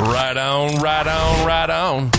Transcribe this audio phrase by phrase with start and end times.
[0.00, 2.10] Right on, right on, right on.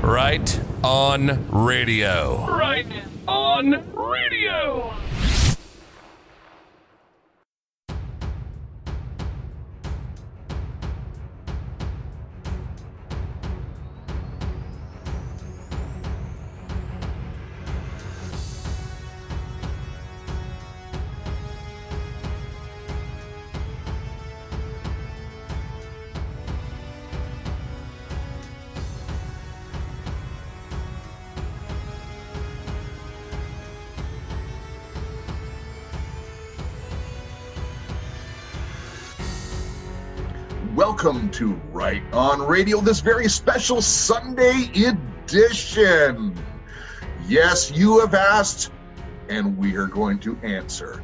[0.00, 2.46] Right on radio.
[2.46, 2.86] Right
[3.28, 4.94] on radio.
[41.32, 46.34] To Right on Radio, this very special Sunday edition.
[47.26, 48.70] Yes, you have asked,
[49.30, 51.02] and we are going to answer.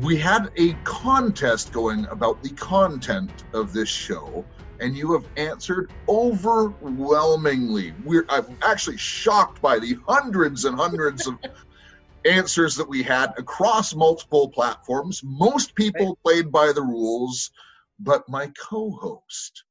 [0.00, 4.46] We had a contest going about the content of this show,
[4.80, 7.92] and you have answered overwhelmingly.
[8.02, 11.38] We're I'm actually shocked by the hundreds and hundreds of
[12.24, 15.20] answers that we had across multiple platforms.
[15.22, 17.50] Most people played by the rules
[17.98, 19.64] but my co host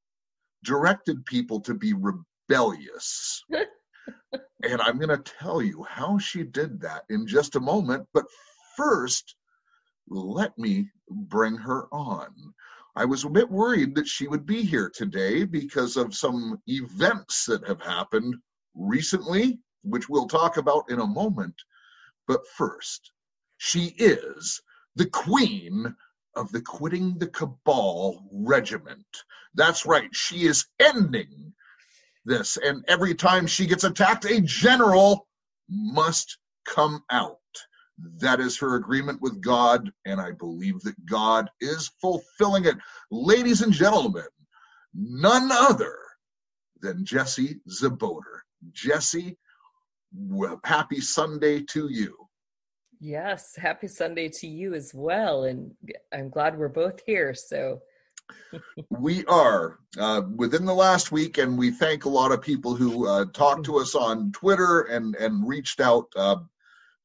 [0.65, 3.43] directed people to be rebellious.
[4.63, 8.07] and I'm going to tell you how she did that in just a moment.
[8.13, 8.25] But
[8.75, 9.35] first,
[10.09, 12.29] let me bring her on.
[12.95, 17.45] I was a bit worried that she would be here today because of some events
[17.45, 18.35] that have happened
[18.73, 21.55] recently, which we'll talk about in a moment.
[22.27, 23.11] But first,
[23.57, 24.61] she is
[24.95, 25.95] the queen
[26.35, 29.05] of the Quitting the Cabal regiment.
[29.55, 31.53] That's right, she is ending
[32.25, 35.27] this, and every time she gets attacked, a general
[35.69, 37.37] must come out.
[38.17, 42.75] That is her agreement with God, and I believe that God is fulfilling it.
[43.11, 44.25] Ladies and gentlemen,
[44.93, 45.95] none other
[46.81, 48.41] than Jessie Czebotar.
[48.73, 49.37] Jessie,
[50.63, 52.24] happy Sunday to you.
[52.99, 55.43] Yes, happy Sunday to you as well.
[55.43, 55.71] And
[56.13, 57.33] I'm glad we're both here.
[57.33, 57.81] So
[58.89, 63.07] we are uh, within the last week, and we thank a lot of people who
[63.07, 66.07] uh, talked to us on Twitter and and reached out.
[66.15, 66.37] Uh,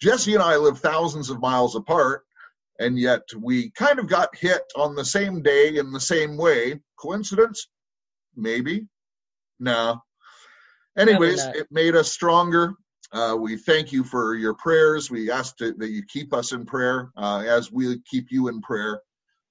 [0.00, 2.24] Jessie and I live thousands of miles apart,
[2.78, 6.80] and yet we kind of got hit on the same day in the same way.
[6.98, 7.68] Coincidence?
[8.34, 8.86] Maybe.
[9.58, 10.02] No.
[10.96, 12.74] Anyways, it made us stronger.
[13.12, 15.10] Uh, we thank you for your prayers.
[15.10, 18.60] We ask to, that you keep us in prayer uh, as we keep you in
[18.60, 19.00] prayer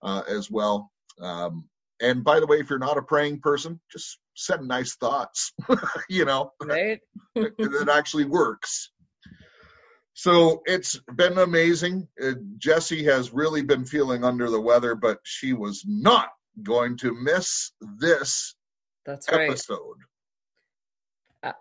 [0.02, 0.92] uh, as well.
[1.22, 1.68] Um,
[2.02, 5.52] and by the way, if you're not a praying person, just send nice thoughts,
[6.09, 7.00] you know, right?
[7.36, 8.92] that actually works.
[10.14, 12.08] So it's been amazing.
[12.22, 16.30] Uh, Jessie has really been feeling under the weather, but she was not
[16.62, 18.56] going to miss this
[19.06, 19.78] That's episode.
[19.78, 20.09] Right.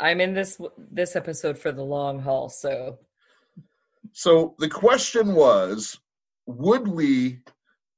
[0.01, 2.99] I'm in this this episode for the long haul, so.
[4.13, 5.99] So the question was,
[6.47, 7.41] would we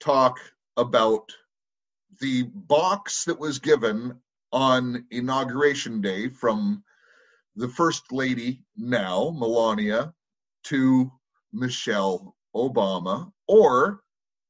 [0.00, 0.38] talk
[0.76, 1.32] about
[2.20, 4.18] the box that was given
[4.52, 6.82] on inauguration day from
[7.56, 10.12] the first lady now, Melania,
[10.64, 11.10] to
[11.52, 14.02] Michelle Obama, or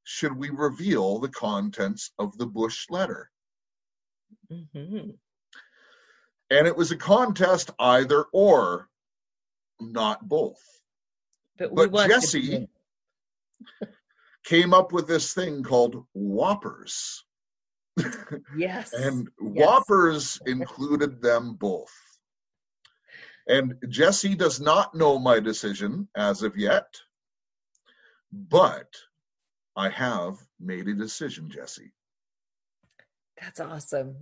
[0.04, 3.30] should we reveal the contents of the Bush letter?
[4.50, 5.10] Mm-hmm.
[6.50, 8.88] And it was a contest either or,
[9.80, 10.60] not both.
[11.58, 12.68] But, but Jessie
[14.44, 17.24] came up with this thing called Whoppers.
[18.56, 18.92] Yes.
[18.94, 19.66] and yes.
[19.66, 21.92] Whoppers included them both.
[23.46, 26.96] And Jessie does not know my decision as of yet,
[28.32, 28.88] but
[29.76, 31.92] I have made a decision, Jessie.
[33.40, 34.16] That's awesome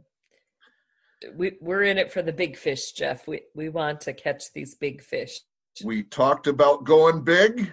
[1.37, 3.27] we we're in it for the big fish, Jeff.
[3.27, 5.41] We we want to catch these big fish.
[5.84, 7.73] We talked about going big.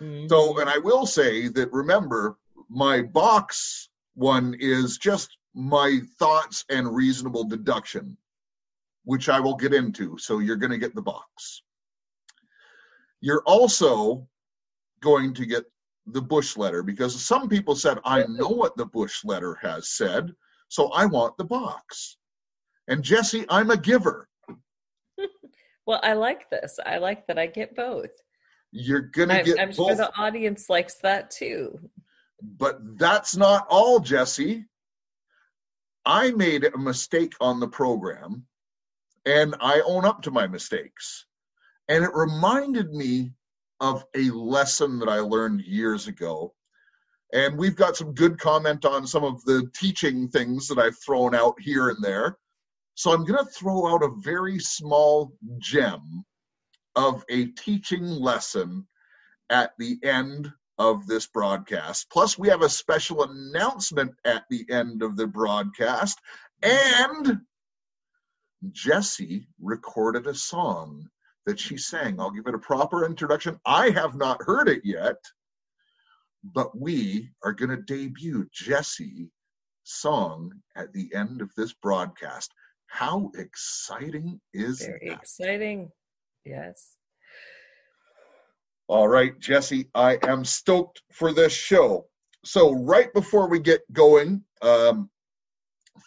[0.00, 0.28] Mm-hmm.
[0.28, 6.94] So, and I will say that remember, my box one is just my thoughts and
[6.94, 8.16] reasonable deduction,
[9.04, 10.18] which I will get into.
[10.18, 11.62] So you're going to get the box.
[13.20, 14.28] You're also
[15.00, 15.64] going to get
[16.06, 20.34] the Bush letter because some people said, I know what the Bush letter has said,
[20.68, 22.16] so I want the box.
[22.88, 24.28] And Jessie, I'm a giver.
[25.86, 26.80] well, I like this.
[26.84, 28.10] I like that I get both.
[28.72, 29.60] You're gonna get.
[29.60, 29.76] I'm both.
[29.76, 31.78] sure the audience likes that too.
[32.42, 34.66] But that's not all, Jessie.
[36.04, 38.46] I made a mistake on the program,
[39.26, 41.26] and I own up to my mistakes.
[41.88, 43.32] And it reminded me
[43.80, 46.54] of a lesson that I learned years ago
[47.32, 51.34] And we've got some good comment on some of the teaching things that I've thrown
[51.34, 52.38] out here and there.
[52.98, 56.24] So I'm going to throw out a very small gem
[56.96, 58.88] of a teaching lesson
[59.48, 62.10] at the end of this broadcast.
[62.10, 66.18] Plus, we have a special announcement at the end of the broadcast.
[66.60, 67.38] And
[68.72, 71.08] Jessie recorded a song
[71.46, 72.18] that she sang.
[72.18, 73.60] I'll give it a proper introduction.
[73.64, 75.24] I have not heard it yet,
[76.42, 79.30] but we are going to debut Jessie
[79.84, 82.52] song at the end of this broadcast.
[82.88, 85.20] How exciting is Very that?
[85.20, 85.90] exciting.
[86.44, 86.94] Yes.
[88.88, 92.06] All right, Jessie, I am stoked for this show.
[92.44, 95.10] So, right before we get going, um,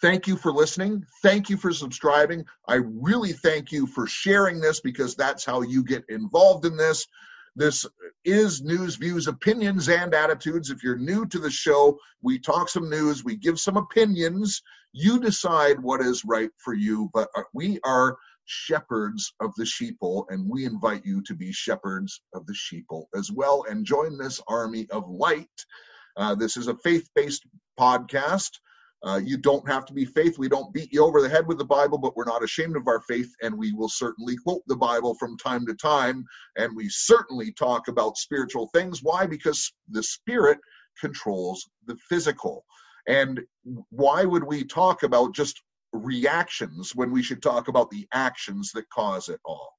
[0.00, 1.04] thank you for listening.
[1.22, 2.44] Thank you for subscribing.
[2.66, 7.06] I really thank you for sharing this because that's how you get involved in this.
[7.54, 7.86] This
[8.24, 10.70] is news, views, opinions, and attitudes.
[10.70, 14.62] If you're new to the show, we talk some news, we give some opinions.
[14.92, 20.24] You decide what is right for you, but uh, we are shepherds of the sheeple,
[20.28, 24.40] and we invite you to be shepherds of the sheeple as well and join this
[24.48, 25.48] army of light.
[26.16, 27.44] Uh, this is a faith based
[27.78, 28.50] podcast.
[29.04, 30.38] Uh, you don't have to be faith.
[30.38, 32.86] We don't beat you over the head with the Bible, but we're not ashamed of
[32.86, 36.24] our faith, and we will certainly quote the Bible from time to time.
[36.56, 39.00] And we certainly talk about spiritual things.
[39.02, 39.26] Why?
[39.26, 40.58] Because the spirit
[41.00, 42.64] controls the physical.
[43.06, 43.40] And
[43.90, 45.60] why would we talk about just
[45.92, 49.72] reactions when we should talk about the actions that cause it all?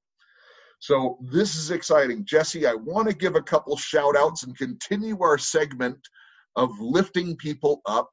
[0.78, 2.26] So this is exciting.
[2.26, 5.98] Jessie, I want to give a couple shout outs and continue our segment
[6.56, 8.10] of lifting people up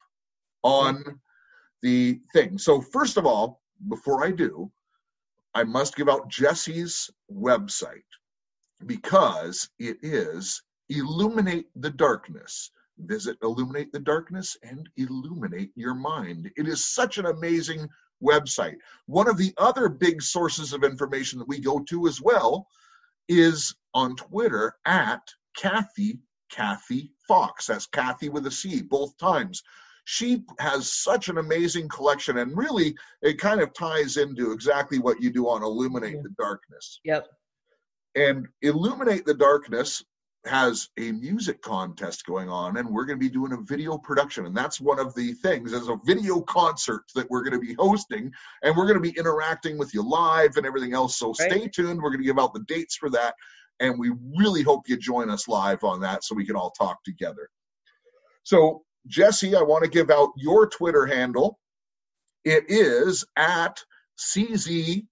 [0.63, 1.19] on
[1.81, 2.57] the thing.
[2.57, 4.71] So, first of all, before I do,
[5.53, 8.07] I must give out Jessie's website
[8.85, 12.71] because it is Illuminate the Darkness.
[13.05, 16.51] Visit Illuminate the Darkness and illuminate your mind.
[16.55, 17.87] It is such an amazing
[18.23, 18.77] website.
[19.05, 22.67] One of the other big sources of information that we go to as well
[23.27, 25.21] is on Twitter at
[25.57, 26.19] Kathy
[26.51, 27.67] Kathy Fox.
[27.67, 29.63] That's Kathy with a C both times
[30.03, 35.21] she has such an amazing collection and really it kind of ties into exactly what
[35.21, 37.27] you do on illuminate the darkness Yep.
[38.15, 40.03] and illuminate the darkness
[40.45, 44.45] has a music contest going on and we're going to be doing a video production
[44.47, 47.75] and that's one of the things as a video concert that we're going to be
[47.75, 48.31] hosting
[48.63, 51.17] and we're going to be interacting with you live and everything else.
[51.17, 51.51] So Right.
[51.51, 52.01] stay tuned.
[52.01, 53.35] We're going to give out the dates for that
[53.79, 57.03] and we really hope you join us live on that so we can all talk
[57.03, 57.49] together.
[58.43, 61.59] So jessie i want to give out your twitter handle.
[62.43, 63.83] It is at
[64.17, 65.07] czeb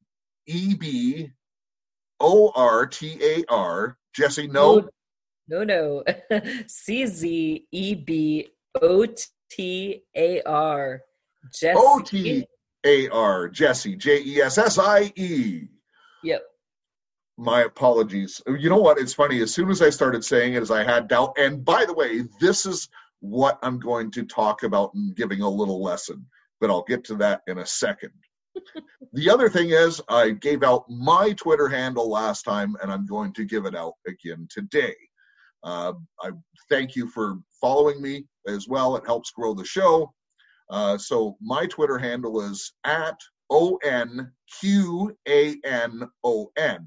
[2.20, 4.90] o-r-t-a-r jessie no
[5.50, 6.04] No, no.
[6.68, 8.48] C Z E B
[8.82, 9.06] O
[9.50, 11.02] T A R.
[11.54, 11.74] Jessie.
[11.76, 12.46] O T
[12.86, 15.68] A R, Jessie, J E S S I E.
[16.24, 16.44] Yep.
[17.38, 18.42] My apologies.
[18.48, 19.00] You know what?
[19.00, 19.42] It's funny.
[19.42, 21.36] As soon as I started saying it, as I had doubt.
[21.38, 22.90] And by the way, this is
[23.22, 26.26] what I'm going to talk about and giving a little lesson,
[26.60, 28.12] but I'll get to that in a second.
[29.14, 33.34] the other thing is, I gave out my Twitter handle last time, and I'm going
[33.34, 34.96] to give it out again today.
[35.64, 36.32] Uh, I
[36.70, 38.96] thank you for following me as well.
[38.96, 40.14] It helps grow the show.
[40.70, 46.86] Uh, so my Twitter handle is at O N Q A N O N.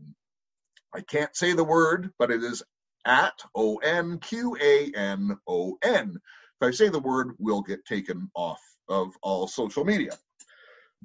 [0.94, 2.62] I can't say the word, but it is
[3.04, 6.16] at O N Q A N O N.
[6.60, 10.12] If I say the word, we'll get taken off of all social media.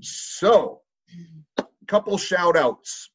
[0.01, 0.81] So,
[1.57, 3.09] a couple shout outs.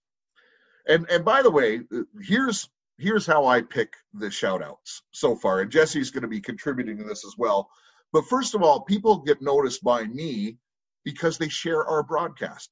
[0.88, 1.82] And and by the way,
[2.20, 2.68] here's
[3.02, 5.60] here's how I pick the shout outs so far.
[5.60, 7.68] And Jessie's going to be contributing to this as well.
[8.12, 10.58] But first of all, people get noticed by me
[11.04, 12.70] because they share our broadcast.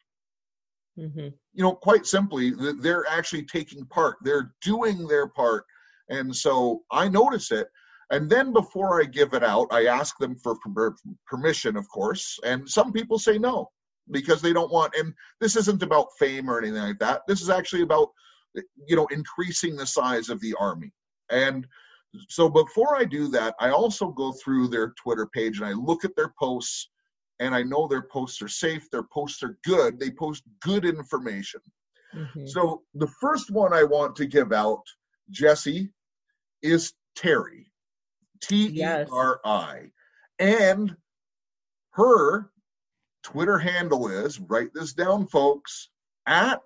[0.96, 5.64] hmm You know, quite simply, they're actually taking part, they're doing their part.
[6.08, 7.68] And so I notice it.
[8.10, 10.56] And then before I give it out, I ask them for
[11.26, 12.38] permission, of course.
[12.44, 13.70] And some people say no
[14.10, 17.22] because they don't want, and this isn't about fame or anything like that.
[17.28, 18.08] This is actually about,
[18.54, 20.92] you know, increasing the size of the army.
[21.30, 21.66] And
[22.28, 26.04] so before I do that, I also go through their Twitter page and I look
[26.04, 26.88] at their posts
[27.38, 31.60] and I know their posts are safe, their posts are good, they post good information.
[32.12, 34.82] hmm So the first one I want to give out,
[35.30, 35.90] Jessie,
[36.62, 37.70] is Terry.
[38.40, 39.90] T E R I.
[40.38, 40.96] And
[41.92, 42.50] her
[43.22, 45.90] Twitter handle is, write this down, folks,
[46.26, 46.62] at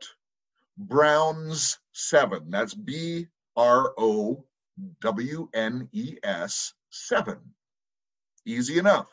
[0.82, 2.50] Brownes7.
[2.50, 3.26] That's B
[3.56, 4.44] R O
[5.00, 7.38] W N E S 7.
[8.46, 9.08] Easy enough.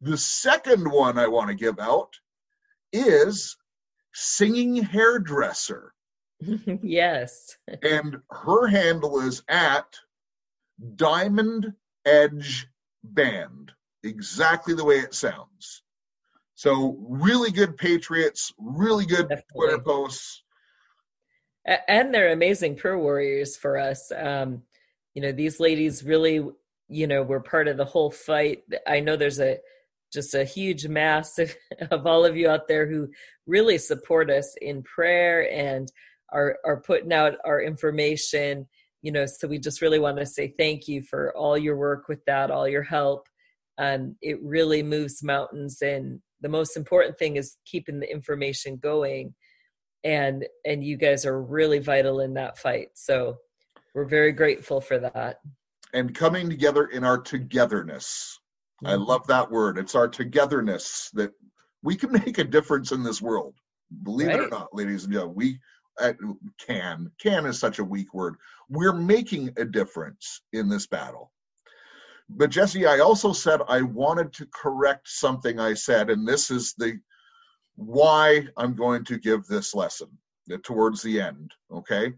[0.00, 2.18] The second one I want to give out
[2.92, 3.56] is
[4.12, 5.94] singing hairdresser.
[6.82, 7.56] yes.
[7.82, 9.98] and her handle is at
[10.96, 11.72] Diamond
[12.04, 12.68] Edge
[13.02, 15.82] Band, exactly the way it sounds.
[16.54, 19.44] So really good Patriots, really good Definitely.
[19.52, 20.42] Twitter posts.
[21.66, 24.12] And they're amazing prayer warriors for us.
[24.16, 24.62] Um
[25.14, 26.46] you know these ladies really
[26.88, 28.62] you know were part of the whole fight.
[28.86, 29.58] I know there's a
[30.12, 31.54] just a huge mass of,
[31.90, 33.08] of all of you out there who
[33.46, 35.90] really support us in prayer and
[36.32, 38.66] are are putting out our information.
[39.02, 42.08] You know so we just really want to say thank you for all your work
[42.08, 43.26] with that all your help.
[43.78, 49.34] Um it really moves mountains and the most important thing is keeping the information going
[50.04, 53.36] and and you guys are really vital in that fight so
[53.94, 55.40] we're very grateful for that
[55.92, 58.38] and coming together in our togetherness.
[58.84, 59.04] I Mm-hmm.
[59.04, 59.78] love that word.
[59.78, 61.32] It's our togetherness that
[61.82, 63.54] we can make a difference in this world.
[64.02, 65.60] Believe it or not, ladies and gentlemen, we
[65.98, 66.12] uh,
[66.66, 67.10] can.
[67.20, 68.34] Can is such a weak word.
[68.68, 71.32] We're making a difference in this battle.
[72.28, 76.74] But Jessie, I also said I wanted to correct something I said, and this is
[76.76, 76.98] the
[77.76, 80.08] why I'm going to give this lesson
[80.62, 81.52] towards the end.
[81.70, 82.14] Okay.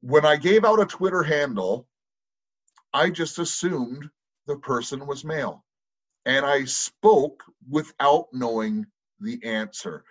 [0.00, 1.86] When I gave out a Twitter handle,
[2.92, 4.08] I just assumed
[4.46, 5.64] the person was male.
[6.24, 8.86] And I spoke without knowing
[9.20, 10.04] the answer.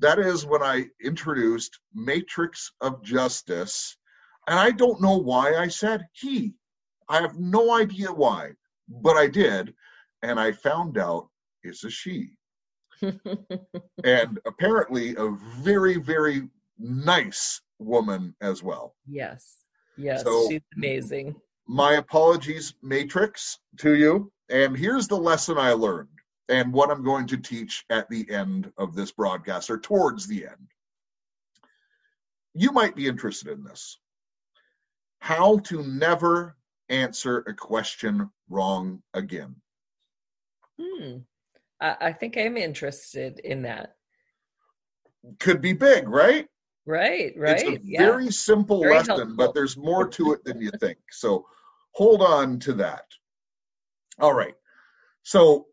[0.00, 3.96] That is when I introduced Matrix of Justice.
[4.46, 6.54] And I don't know why I said he.
[7.08, 8.52] I have no idea why,
[8.88, 9.74] but I did.
[10.22, 11.28] And I found out
[11.62, 12.36] it's a she.
[14.04, 15.30] And apparently a
[15.62, 18.94] very, very nice woman as well.
[19.06, 19.58] yes
[19.96, 21.34] yes So- she's amazing
[21.68, 24.32] my apologies, Matrix, to you.
[24.50, 26.08] And here's the lesson I learned
[26.48, 30.46] and what I'm going to teach at the end of this broadcast or towards the
[30.46, 30.68] end.
[32.54, 33.98] You might be interested in this.
[35.20, 36.56] How to never
[36.88, 39.54] answer a question wrong again.
[40.78, 41.18] hmm.
[41.82, 43.96] I, I think i'm interested in that
[45.40, 46.46] Could be big, right?
[46.86, 47.60] right right.
[47.60, 49.36] It's a yeah very simple Very lesson, helpful.
[49.36, 50.98] but there's more to it than you think.
[51.10, 51.46] So
[51.92, 53.04] hold on to that.
[54.18, 54.54] All right.
[55.22, 55.66] So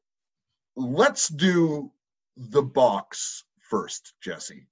[0.75, 1.91] let's do
[2.37, 4.67] the box first, Jessie.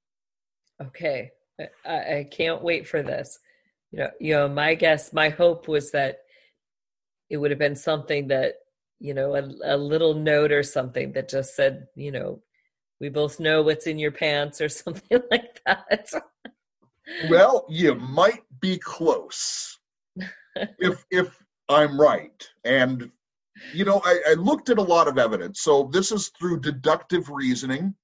[0.82, 1.32] Okay,
[1.86, 3.40] I, I can't wait for this.
[3.92, 6.20] You know, you know, my guess, my hope was that
[7.32, 8.56] it would have been something that,
[9.00, 12.42] you know, a, a little note or something that just said, you know,
[13.00, 16.12] we both know what's in your pants or something like that.
[17.30, 19.80] Well, you might be close
[20.80, 21.38] if if
[21.70, 22.48] I'm right.
[22.64, 23.12] And
[23.74, 25.62] you know, I, I looked at a lot of evidence.
[25.62, 27.96] So this is through deductive reasoning.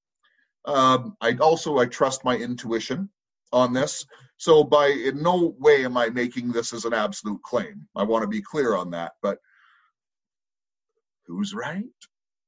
[0.66, 3.10] Um, I also I trust my intuition
[3.52, 4.06] on this.
[4.38, 7.88] So by in no way am I making this as an absolute claim.
[7.96, 9.14] I want to be clear on that.
[9.22, 9.38] But
[11.34, 11.84] who's right?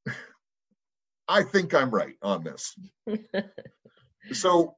[1.27, 2.75] I think I'm right on this.
[4.31, 4.75] so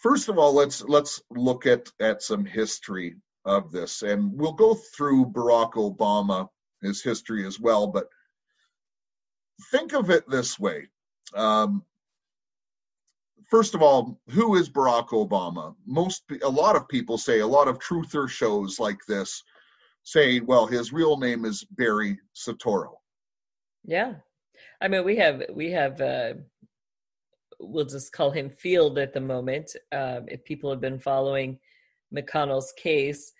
[0.00, 4.74] first of all let's let's look at at some history of this and we'll go
[4.74, 6.48] through barack obama
[6.80, 8.06] his history as well but
[9.72, 10.86] think of it this way
[11.34, 11.82] um,
[13.50, 17.66] first of all who is barack obama most a lot of people say a lot
[17.66, 19.42] of truther shows like this
[20.04, 22.94] say well his real name is barry soetoro
[23.84, 24.14] yeah,
[24.80, 26.00] I mean, we have we have.
[26.00, 26.34] uh
[27.58, 29.74] We'll just call him Field at the moment.
[29.92, 31.58] Um, if people have been following
[32.12, 33.32] McConnell's case,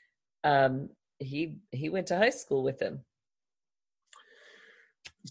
[0.44, 3.04] um, he he went to high school with him.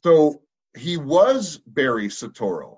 [0.04, 0.42] so
[0.78, 2.78] he was barry soetoro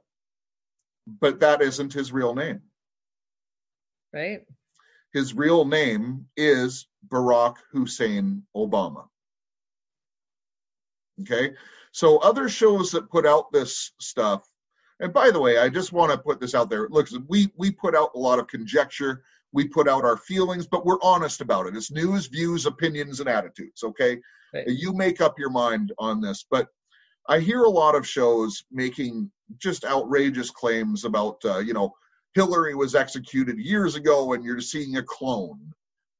[1.05, 2.61] but that isn't his real name
[4.11, 4.41] right?
[5.13, 9.07] His real name is Barack Hussein Obama.
[11.21, 11.53] Okay,
[11.91, 14.47] so other shows that put out this stuff,
[14.99, 16.87] and by the way, I just want to put this out there.
[16.89, 20.85] Look, we we put out a lot of conjecture, we put out our feelings, but
[20.85, 21.75] we're honest about it.
[21.75, 23.83] It's news, views, opinions, and attitudes.
[23.83, 24.19] Okay,
[24.53, 24.67] Right.
[24.67, 26.67] you make up your mind on this, but
[27.29, 31.93] I hear a lot of shows making just outrageous claims about, uh, you know,
[32.35, 35.59] Hillary was executed years ago and you're seeing a clone.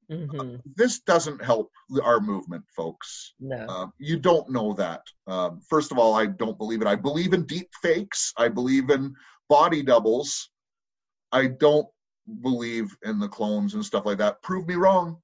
[0.10, 1.72] hmm This doesn't help
[2.04, 3.34] our movement, folks.
[3.40, 3.66] No.
[3.68, 5.02] Uh, you don't know that.
[5.28, 6.88] Um, first of all, I don't believe it.
[6.88, 8.34] I believe in deep fakes.
[8.38, 9.14] I believe in
[9.50, 10.50] body doubles.
[11.32, 11.88] I don't
[12.42, 14.42] believe in the clones and stuff like that.
[14.44, 15.18] Prove me wrong.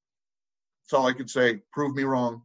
[0.84, 1.62] That's all I could say.
[1.72, 2.41] Prove me wrong.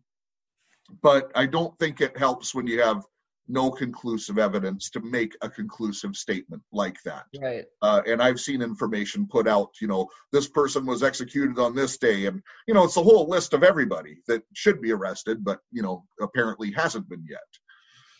[1.02, 3.04] but I don't think it helps when you have
[3.48, 7.24] no conclusive evidence to make a conclusive statement like that.
[7.40, 7.64] Right.
[7.82, 11.98] Uh, and I've seen information put out, you know, this person was executed on this
[11.98, 15.60] day, and you know, it's a whole list of everybody that should be arrested, but
[15.70, 17.40] you know, apparently hasn't been yet.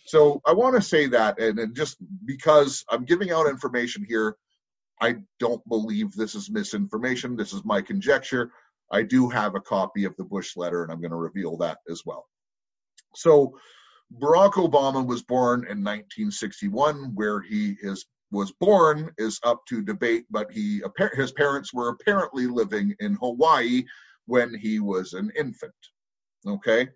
[0.07, 4.37] So I want to say that, and, and just because I'm giving out information here,
[5.01, 7.37] I don't believe this is misinformation.
[7.37, 8.53] This is my conjecture.
[8.93, 11.79] I do have a copy of the Bush letter, and I'm going to reveal that
[11.91, 12.27] as well.
[13.15, 13.59] So
[14.13, 17.15] Barack Obama was born in 1961.
[17.15, 20.83] Where he is was born is up to debate, but he
[21.15, 23.85] his parents were apparently living in Hawaii
[24.27, 25.73] when he was an infant.
[26.47, 26.89] Okay,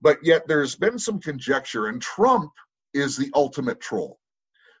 [0.00, 2.52] but yet there's been some conjecture, and Trump
[2.94, 4.18] is the ultimate troll.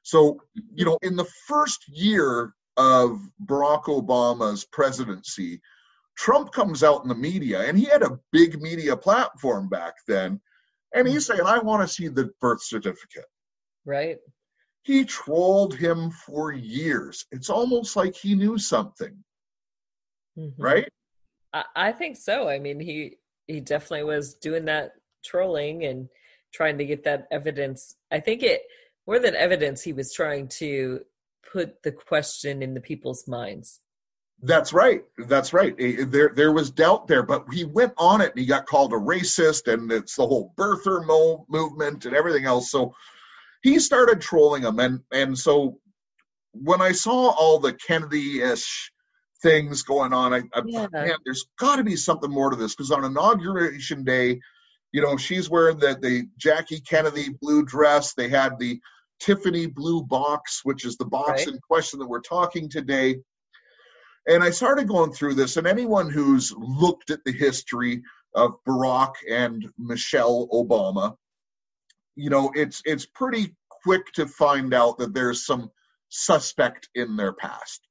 [0.02, 0.40] So
[0.74, 5.60] you know, in the first year of Barack Obama's presidency,
[6.16, 10.40] Trump comes out in the media, and he had a big media platform back then
[10.94, 13.26] and he's saying, I want to see the birth certificate.
[13.84, 14.18] Right.
[14.82, 17.26] He trolled him for years.
[17.32, 19.16] It's almost like he knew something.
[20.38, 20.62] Mm-hmm.
[20.62, 20.88] Right?
[21.52, 22.48] I, I think so.
[22.48, 23.16] I mean, he
[23.46, 24.92] he definitely was doing that
[25.24, 26.08] trolling and
[26.52, 27.96] trying to get that evidence.
[28.10, 28.62] I think it
[29.06, 31.00] more than evidence, he was trying to
[31.52, 33.80] put the question in the people's minds.
[34.42, 35.02] That's right.
[35.16, 35.74] That's right.
[35.78, 38.96] There, there was doubt there, but he went on it and he got called a
[38.96, 42.70] racist, and it's the whole birther mo- movement and everything else.
[42.70, 42.94] So
[43.62, 45.78] he started trolling him, and and so
[46.52, 48.92] when I saw all the Kennedy-ish
[49.42, 50.86] things going on, I, I yeah.
[50.92, 54.40] man, there's got to be something more to this because on inauguration day,
[54.92, 58.12] you know, she's wearing the the Jackie Kennedy blue dress.
[58.12, 58.80] They had the
[59.18, 61.48] Tiffany blue box, which is the box right.
[61.48, 63.16] in question that we're talking today
[64.26, 68.02] and I started going through this, and anyone who's looked at the history
[68.34, 71.16] of Barack and Michelle Obama,
[72.16, 75.70] you know, it's it's pretty quick to find out that there's some
[76.08, 77.86] suspect in their past.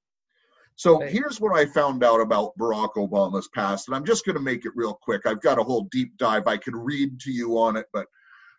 [0.77, 1.09] So right.
[1.09, 4.65] here's what I found out about Barack Obama's past, and I'm just going to make
[4.65, 5.25] it real quick.
[5.25, 8.07] I've got a whole deep dive I could read to you on it, but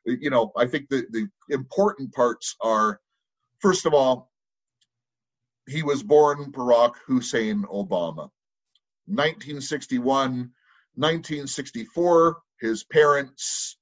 [0.07, 3.01] you know, I think the the important parts are,
[3.61, 4.31] first of all,
[5.69, 8.31] he was born Barack Hussein Obama.
[9.07, 10.51] 1961,
[10.95, 13.77] 1964, his parents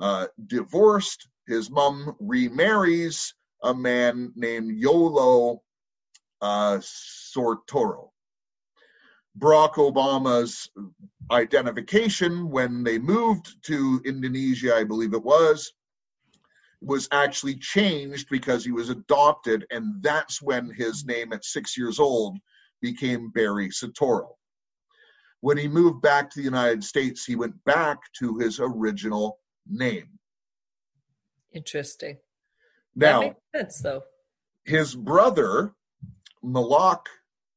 [0.00, 1.28] uh, divorced.
[1.46, 5.62] His mom remarries a man named Lolo
[6.40, 8.10] uh, Soetoro.
[9.38, 10.70] Barack Obama's
[11.30, 15.72] identification when they moved to Indonesia, I believe it was,
[16.80, 21.98] was actually changed because he was adopted, and that's when his name at six years
[21.98, 22.38] old
[22.82, 24.36] became Barry Soetoro.
[25.40, 30.18] When he moved back to the United States, he went back to his original name.
[31.52, 32.18] Interesting.
[32.94, 34.02] Now, that makes sense, though.
[34.64, 35.72] His brother,
[36.42, 37.08] Malak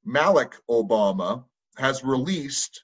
[0.05, 1.45] Malik Obama,
[1.77, 2.83] has released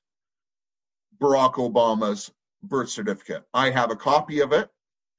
[1.21, 2.31] Barack Obama's
[2.63, 3.43] birth certificate.
[3.53, 4.69] I have a copy of it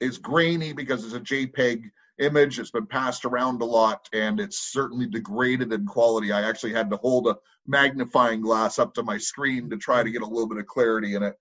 [0.01, 2.59] is grainy because it's a JPEG image.
[2.59, 6.33] It's been passed around a lot and it's certainly degraded in quality.
[6.33, 10.11] I actually had to hold a magnifying glass up to my screen to try to
[10.11, 11.35] get a little bit of clarity in it.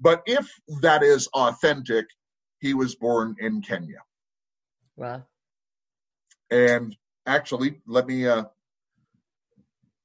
[0.00, 0.48] But if
[0.80, 2.06] that is authentic,
[2.60, 4.02] he was born in Kenya.
[4.96, 5.24] Wow.
[6.50, 8.44] And actually, let me uh,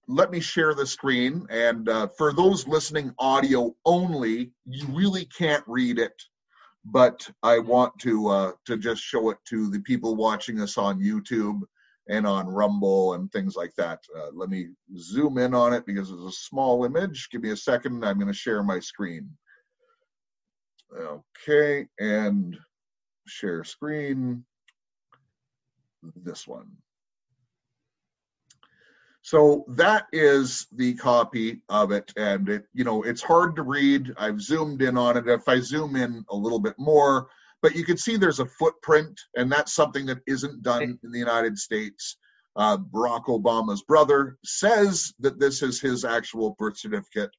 [0.07, 1.47] let me share the screen.
[1.49, 6.13] And uh, for those listening audio only, you really can't read it
[6.85, 11.01] but I want to uh, to just show it to the people watching us on
[11.01, 11.61] YouTube
[12.09, 13.99] and on Rumble and things like that.
[14.15, 17.29] Uh, let me zoom in on it because it's a small image.
[17.31, 18.03] Give me a second.
[18.03, 19.29] I'm going to share my screen.
[20.95, 22.57] Okay, and
[23.25, 24.43] share screen.
[26.15, 26.67] This one.
[29.23, 34.13] So that is the copy of it, and it you know it's hard to read.
[34.17, 35.29] I've zoomed in on it.
[35.29, 37.27] If I zoom in a little bit more,
[37.61, 41.19] but you can see there's a footprint, and that's something that isn't done in the
[41.19, 42.17] United States.
[42.57, 47.31] Uh, Barack Obama's brother says that this is his actual birth certificate.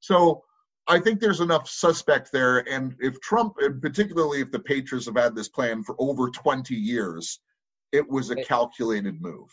[0.00, 0.44] So
[0.86, 5.16] I think there's enough suspect there, and if Trump, and particularly if the Patriots have
[5.16, 7.40] had this plan for over 20 years,
[7.90, 9.48] it was a calculated move.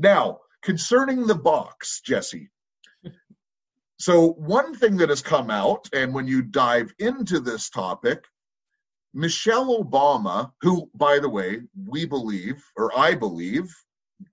[0.00, 2.50] Now, concerning the box, Jessie.
[3.98, 8.22] So, one thing that has come out, and when you dive into this topic,
[9.14, 13.74] Michelle Obama, who, by the way, we believe, or I believe,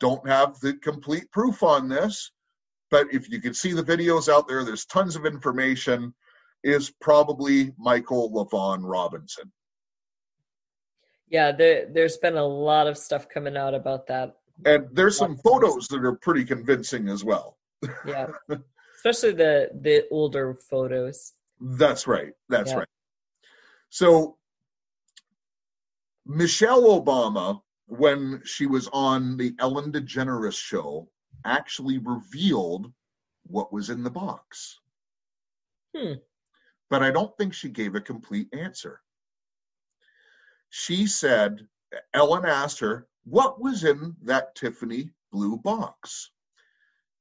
[0.02, 2.34] don't have the complete proof on this,
[2.92, 6.14] but if you can see the videos out there, there's tons of information.
[6.66, 9.54] is probably Michael LaVaughn Robinson.
[11.30, 14.36] Yeah, there, there's been a lot of stuff coming out about that.
[14.64, 17.58] And there's some photos that are pretty convincing as well.
[18.06, 18.28] Yeah,
[18.98, 21.34] especially the the older photos.
[21.60, 22.34] That's right.
[22.50, 22.80] That's Yeah.
[22.80, 22.88] right.
[23.90, 24.38] So
[26.26, 31.10] Michelle Obama, when she was on the Ellen DeGeneres show,
[31.46, 32.92] actually revealed
[33.44, 34.80] what was in the box.
[35.96, 36.14] Hmm.
[36.90, 39.02] But I don't think she gave a complete answer.
[40.70, 41.68] She said,
[42.14, 46.32] Ellen asked her, What was in that Tiffany blue box?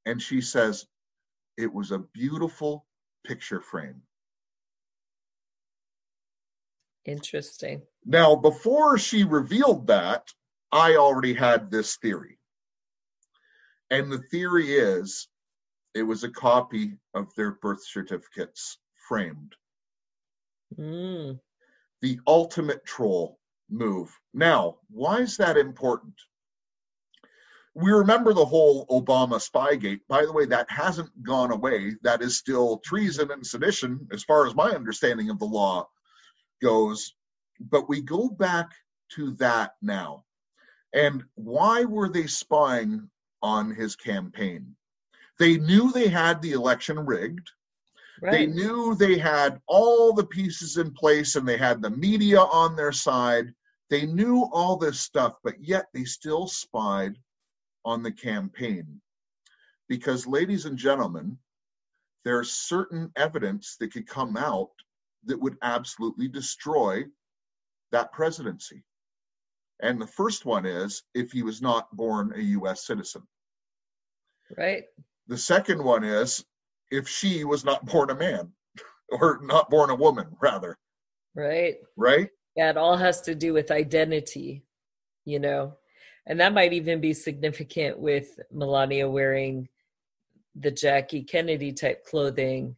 [0.05, 0.85] And she says,
[1.57, 2.85] It was a beautiful
[3.25, 4.01] picture frame.
[7.05, 7.81] Interesting.
[8.05, 10.31] Now, before she revealed that,
[10.71, 12.39] I already had this theory.
[13.91, 15.27] And the theory is
[15.93, 19.55] it was a copy of their birth certificates framed.
[20.77, 21.39] Mm.
[22.01, 24.17] The ultimate troll move.
[24.33, 26.13] Now, why is that important?
[27.73, 30.01] We remember the whole Obama Spygate.
[30.07, 31.95] By the way, that hasn't gone away.
[32.03, 35.89] That is still treason and sedition, as far as my understanding of the law
[36.61, 37.13] goes.
[37.59, 38.71] But we go back
[39.15, 40.23] to that now.
[40.93, 43.09] And why were they spying
[43.41, 44.75] on his campaign?
[45.37, 47.51] They knew they had the election rigged.
[48.21, 52.75] They knew they had all the pieces in place and they had the media on
[52.75, 53.53] their side.
[53.89, 57.17] They knew all this stuff, but yet they still spied
[57.83, 59.01] on the campaign.
[59.87, 61.37] Because, ladies and gentlemen,
[62.23, 64.71] there's certain evidence that could come out
[65.25, 67.03] that would absolutely destroy
[67.91, 68.83] that presidency.
[69.81, 73.23] And the first one is if he was not born a US citizen.
[74.57, 74.85] Right.
[75.27, 76.43] The second one is
[76.91, 78.51] if she was not born a man
[79.09, 80.77] or not born a woman, rather,
[81.35, 81.75] Right.
[81.95, 82.29] right?
[82.55, 84.63] Yeah, it all has to do with identity,
[85.25, 85.75] you know.
[86.25, 89.67] And that might even be significant with Melania wearing
[90.55, 92.75] the Jackie Kennedy type clothing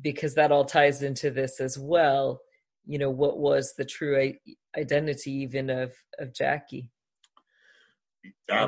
[0.00, 2.40] because that all ties into this as well.
[2.86, 6.90] You know, what was the true i- identity even of of Jackie?
[8.48, 8.64] know.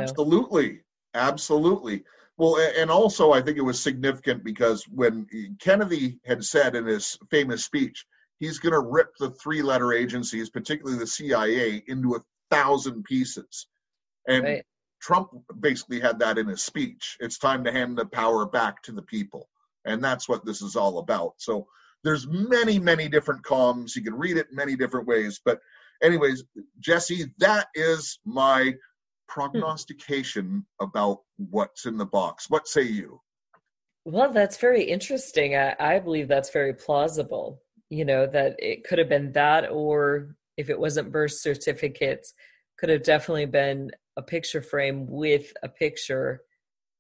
[1.15, 2.05] Absolutely.
[2.37, 5.27] Well, and also I think it was significant because when
[5.61, 8.05] Kennedy had said in his famous speech,
[8.39, 13.67] he's going to rip the three letter agencies, particularly the CIA, into a thousand pieces.
[14.27, 14.65] And Right.
[15.01, 17.19] Trump basically had that in his speech.
[17.21, 19.49] It's time to hand the power back to the people.
[19.85, 21.35] And that's what this is all about.
[21.37, 21.67] So
[22.03, 23.95] there's many, many different columns.
[23.95, 25.41] You can read it many different ways.
[25.45, 25.61] But,
[26.03, 26.45] anyways,
[26.81, 28.75] Jessie, that is my
[29.35, 32.49] prognostication about what's in the box.
[32.49, 33.21] What say you?
[34.05, 35.57] Well, that's very interesting.
[35.57, 37.61] I, I believe that's very plausible.
[37.91, 42.33] You know, that it could have been that, or if it wasn't birth certificates,
[42.79, 46.43] could have definitely been a picture frame with a picture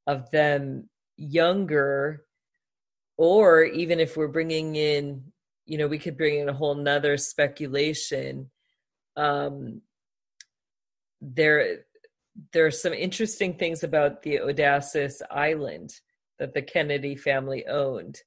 [0.07, 2.25] of them younger.
[3.16, 5.23] Or even if we're bringing in,
[5.66, 8.51] you know, we could bring in a whole nother speculation.
[9.16, 9.83] Um,
[11.20, 11.85] there,
[12.53, 15.94] there are some interesting things about the Odysseus Island
[16.38, 18.18] that the Kennedy family owned.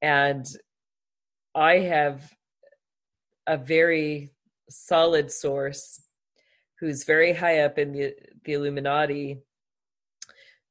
[0.00, 0.46] And
[1.54, 2.34] I have
[3.46, 4.32] a very
[4.70, 6.00] solid source
[6.78, 9.38] who's very high up in the, the Illuminati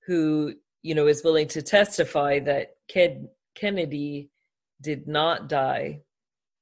[0.07, 4.31] who, you know, is willing to testify that Ken, Kennedy
[4.81, 6.01] did not die,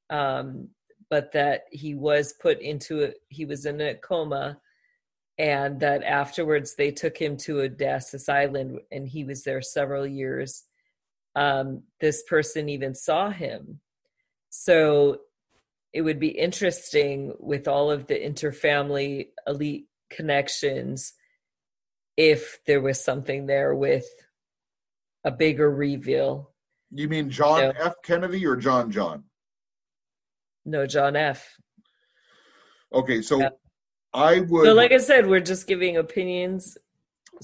[0.09, 0.67] um,
[1.09, 4.59] but that he was put into a, he was in a coma
[5.37, 10.63] and that afterwards they took him to Odysseus Island and he was there several years.
[11.35, 13.79] Um, this person even saw him.
[14.49, 15.19] So
[15.93, 21.13] it would be interesting with all of the interfamily elite connections
[22.15, 24.07] if there was something there with
[25.23, 26.51] a bigger reveal.
[26.91, 27.73] You mean John No.
[27.79, 27.95] F.
[28.03, 29.25] Kennedy or John John?
[30.65, 31.55] No, John F.
[32.93, 33.49] Okay, so Yeah.
[34.13, 36.77] I would So, like I said, we're just giving opinions.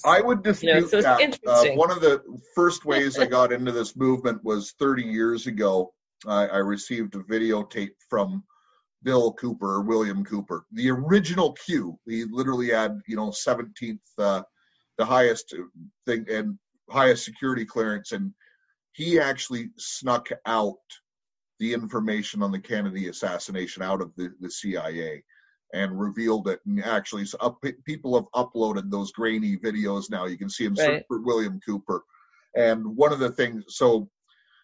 [0.03, 1.39] I would dispute You know, so that.
[1.45, 2.23] Uh, one of the
[2.55, 5.93] first ways I got into this movement was 30 years ago.
[6.25, 8.43] I, I received a videotape from
[9.03, 11.99] Bill Cooper, William Cooper, the original Q.
[12.07, 14.43] He literally had, you know, 17th, uh,
[14.97, 15.53] the highest
[16.05, 16.57] thing and
[16.89, 18.33] highest security clearance, and
[18.93, 20.77] he actually snuck out
[21.59, 25.23] the information on the Kennedy assassination out of the, the CIA
[25.73, 26.59] and revealed it.
[26.65, 30.25] And actually, so up, people have uploaded those grainy videos now.
[30.25, 31.03] You can see them Right.
[31.07, 32.03] for William Cooper.
[32.55, 34.09] And one of the things, so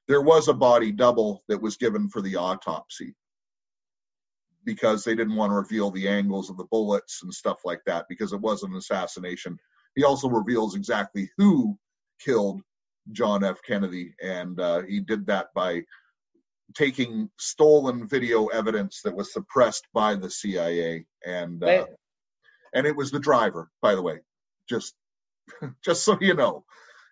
[0.07, 3.15] there was a body double that was given for the autopsy
[4.65, 8.05] because they didn't want to reveal the angles of the bullets and stuff like that
[8.07, 9.57] because it was an assassination.
[9.95, 11.77] He also reveals exactly who
[12.23, 12.61] killed
[13.11, 13.59] John F.
[13.65, 15.81] Kennedy, and uh, he did that by
[16.75, 21.85] taking stolen video evidence that was suppressed by the CIA, and uh,
[22.73, 24.19] and it was the driver, by the way,
[24.67, 24.95] just
[25.83, 26.63] just so you know,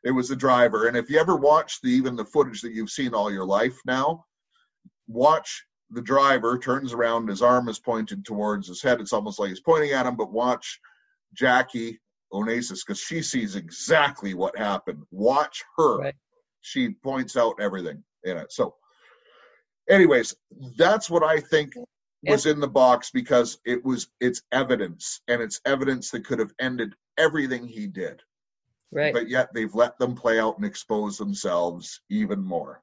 [0.03, 0.87] it was the driver.
[0.87, 3.77] And if you ever watch the even the footage that you've seen all your life
[3.85, 4.25] now,
[5.07, 8.99] watch the driver turns around, his arm is pointed towards his head.
[8.99, 10.79] It's almost like he's pointing at him, but watch
[11.33, 11.99] Jackie
[12.33, 15.03] Onassis because she sees exactly what happened.
[15.11, 15.97] Watch her.
[15.99, 16.15] Right.
[16.61, 18.51] She points out everything in it.
[18.51, 18.75] So,
[19.89, 20.36] anyways,
[20.78, 21.73] that's what I think
[22.23, 26.52] was in the box because it was it's evidence and it's evidence that could have
[26.60, 28.21] ended everything he did
[28.91, 29.13] Right.
[29.13, 32.82] but yet they've let them play out and expose themselves even more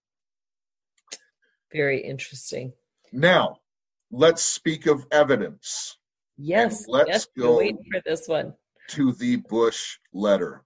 [1.73, 2.73] Very interesting.
[3.12, 3.59] now
[4.11, 5.99] let's speak of evidence
[6.38, 6.87] Yes.
[6.88, 7.27] let's yes.
[7.37, 8.55] go- for this one.
[8.90, 10.63] to the bush letter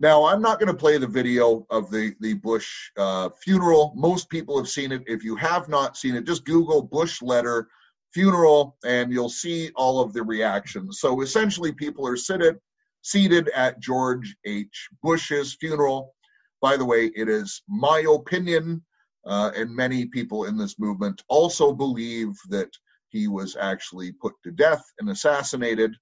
[0.00, 3.92] now i'm not going to play the video of the the bush uh, funeral.
[3.96, 5.02] Most people have seen it.
[5.06, 7.68] If you have not seen it just google bush letter
[8.12, 11.00] funeral and you'll see all of the reactions.
[11.00, 12.58] So essentially people are seated
[13.02, 14.88] seated at george h.
[15.02, 16.14] Bush's funeral.
[16.60, 18.82] By the way it is my opinion
[19.26, 22.70] uh, and many people in this movement also believe that
[23.08, 25.94] he was actually put to death and assassinated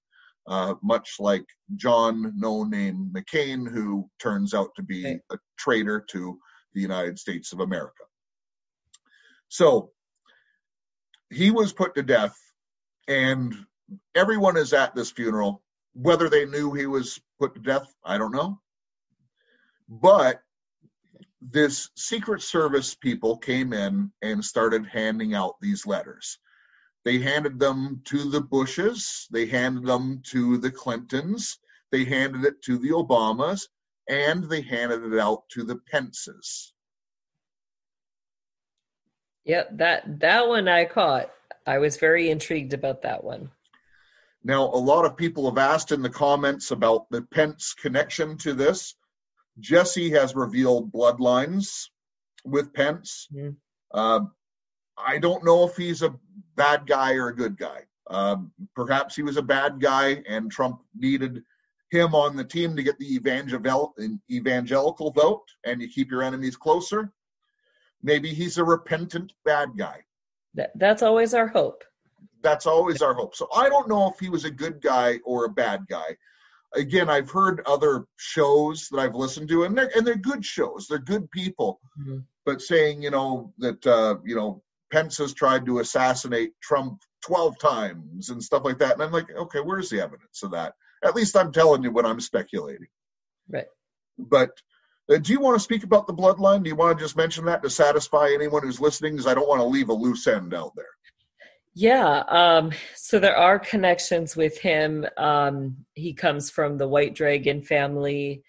[0.47, 6.37] uh, much like John No Name McCain, who turns out to be a traitor to
[6.73, 8.03] the United States of America.
[9.47, 9.91] So
[11.29, 12.35] he was put to death,
[13.07, 13.53] and
[14.15, 15.61] everyone is at this funeral.
[15.93, 18.59] Whether they knew he was put to death, I don't know.
[19.87, 20.41] But
[21.41, 26.39] this Secret Service people came in and started handing out these letters.
[27.03, 31.59] They handed them to the Bushes, they handed them to the Clintons,
[31.91, 33.67] they handed it to the Obamas,
[34.07, 36.73] and they handed it out to the Pences.
[39.45, 39.77] Yep.
[39.77, 41.29] That that one I caught.
[41.65, 43.51] I was very intrigued about that one.
[44.43, 48.53] Now, a lot of people have asked in the comments about the Pence connection to
[48.53, 48.95] this.
[49.59, 51.89] Jessie has revealed bloodlines
[52.43, 53.27] with Pence.
[53.33, 53.55] Mhm.
[53.91, 54.33] Um,
[54.97, 56.13] I don't know if he's a
[56.55, 57.81] bad guy or a good guy.
[58.07, 61.43] Um, perhaps he was a bad guy, and Trump needed
[61.89, 63.95] him on the team to get the evangel-
[64.29, 67.11] evangelical vote, and you keep your enemies closer.
[68.01, 70.03] Maybe he's a repentant bad guy
[70.55, 71.83] That that's always our hope.
[72.41, 73.35] that's always our hope.
[73.35, 76.17] So I don't know if he was a good guy or a bad guy.
[76.73, 80.87] Again, I've heard other shows that I've listened to, and they're and they're good shows.
[80.87, 82.25] They're good people, Mhm.
[82.45, 84.61] but saying you know that uh, you know
[84.93, 89.29] Pence has tried to assassinate Trump twelve times and stuff like that, and I'm like,
[89.45, 90.73] okay, where's the evidence of that?
[91.03, 92.91] At least I'm telling you when I'm speculating.
[93.49, 93.65] Right.
[94.19, 94.51] But
[95.11, 96.61] uh, do you want to speak about the bloodline?
[96.63, 99.13] Do you want to just mention that to satisfy anyone who's listening?
[99.13, 100.85] Because I don't want to leave a loose end out there.
[101.73, 105.07] Yeah, um, so there are connections with him.
[105.17, 108.43] Um, he comes from the White Dragon family,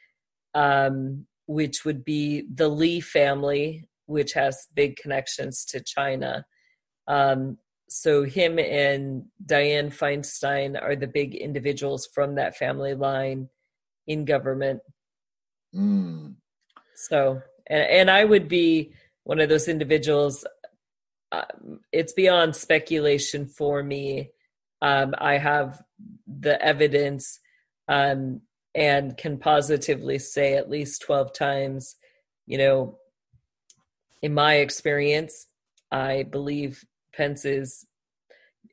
[0.55, 6.45] um, which would be the Lee family, which has big connections to China.
[7.07, 13.49] Um, so him and Dianne Feinstein are the big individuals from that family line
[14.07, 14.81] in government.
[15.75, 16.35] Mm.
[16.97, 18.93] So, and, and I would be
[19.25, 20.47] one of those individuals.
[21.33, 24.31] Um, it's beyond speculation for me.
[24.83, 25.83] Um, I have
[26.27, 27.41] the evidence
[27.89, 28.43] um,
[28.75, 31.97] and can positively say at least 12 times,
[32.47, 32.99] you know,
[34.25, 35.49] in my experience,
[35.93, 36.83] I believe
[37.15, 37.85] Pence is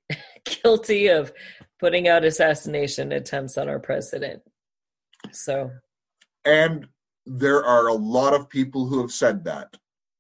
[0.64, 1.34] guilty of
[1.78, 4.44] putting out assassination attempts on our president.
[5.34, 5.72] So,
[6.46, 6.88] And
[7.26, 9.76] there are a lot of people who have said that.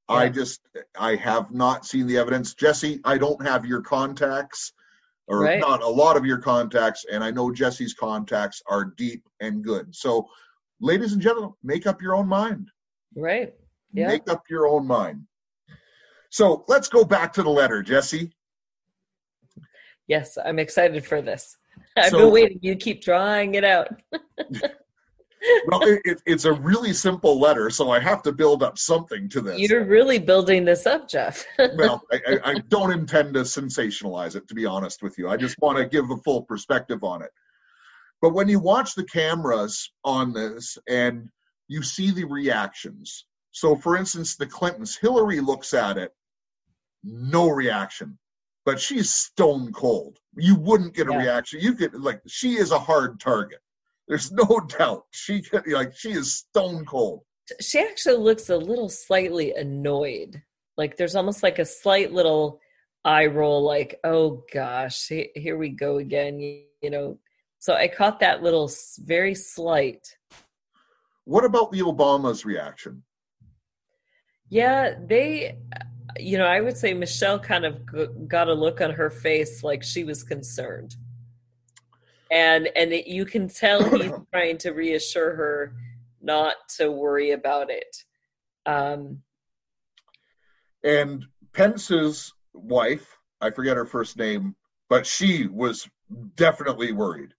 [0.09, 0.59] I just,
[0.99, 2.53] I have not seen the evidence.
[2.53, 4.73] Jessie, I don't have your contacts,
[5.29, 5.61] or Right.
[5.61, 9.95] not a lot of your contacts, and I know Jessie's contacts are deep and good.
[9.95, 10.27] So,
[10.81, 12.69] ladies and gentlemen, make up your own mind.
[13.15, 13.53] right.
[13.93, 14.07] Yeah.
[14.07, 15.23] Make up your own mind.
[16.29, 18.31] So, let's go back to the letter, Jessie.
[20.07, 21.57] Yes, I'm excited for this.
[21.97, 22.59] I've So- been waiting.
[22.61, 23.89] You keep drawing it out.
[25.67, 29.27] Well, it, it, it's a really simple letter, so I have to build up something
[29.29, 29.59] to this.
[29.59, 31.45] You're really building this up, Jeff.
[31.77, 35.29] well, I, I, I don't intend to sensationalize it, to be honest with you.
[35.29, 37.31] I just want to give a full perspective on it.
[38.21, 41.29] But when you watch the cameras on this and
[41.67, 46.13] you see the reactions, So, for instance, the Clintons, Hillary looks at it,
[47.03, 48.17] no reaction,
[48.65, 50.19] but she's stone cold.
[50.35, 51.17] You wouldn't get a Yeah.
[51.17, 51.59] reaction.
[51.59, 53.59] You could like she is a hard target.
[54.07, 54.45] There's no
[54.77, 55.05] doubt.
[55.11, 57.23] She could like she is stone cold.
[57.59, 60.41] She actually looks a little slightly annoyed.
[60.77, 62.61] Like there's almost like a slight little
[63.03, 67.17] eye roll, like, oh gosh, here we go again, you, you know.
[67.59, 70.07] So I caught that little very slight.
[71.25, 73.03] What about the Obamas' reaction?
[74.51, 75.57] Yeah, they,
[76.19, 79.81] you know, I would say Michelle kind of got a look on her face like
[79.81, 80.97] she was concerned,
[82.31, 85.73] and and it, you can tell he's trying to reassure her
[86.21, 88.03] not to worry about it.
[88.65, 89.23] Um,
[90.83, 94.55] And Pence's wife, I forget her first name,
[94.89, 95.89] but she was
[96.35, 97.33] definitely worried.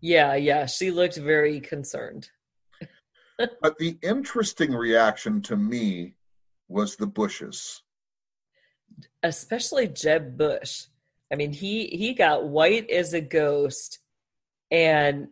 [0.00, 2.30] yeah, yeah, she looked very concerned.
[3.60, 6.15] But the interesting reaction to me
[6.68, 7.82] was the Bushes.
[9.22, 10.84] especially Jeb Bush.
[11.32, 13.98] I mean, he he got white as a ghost
[14.70, 15.28] and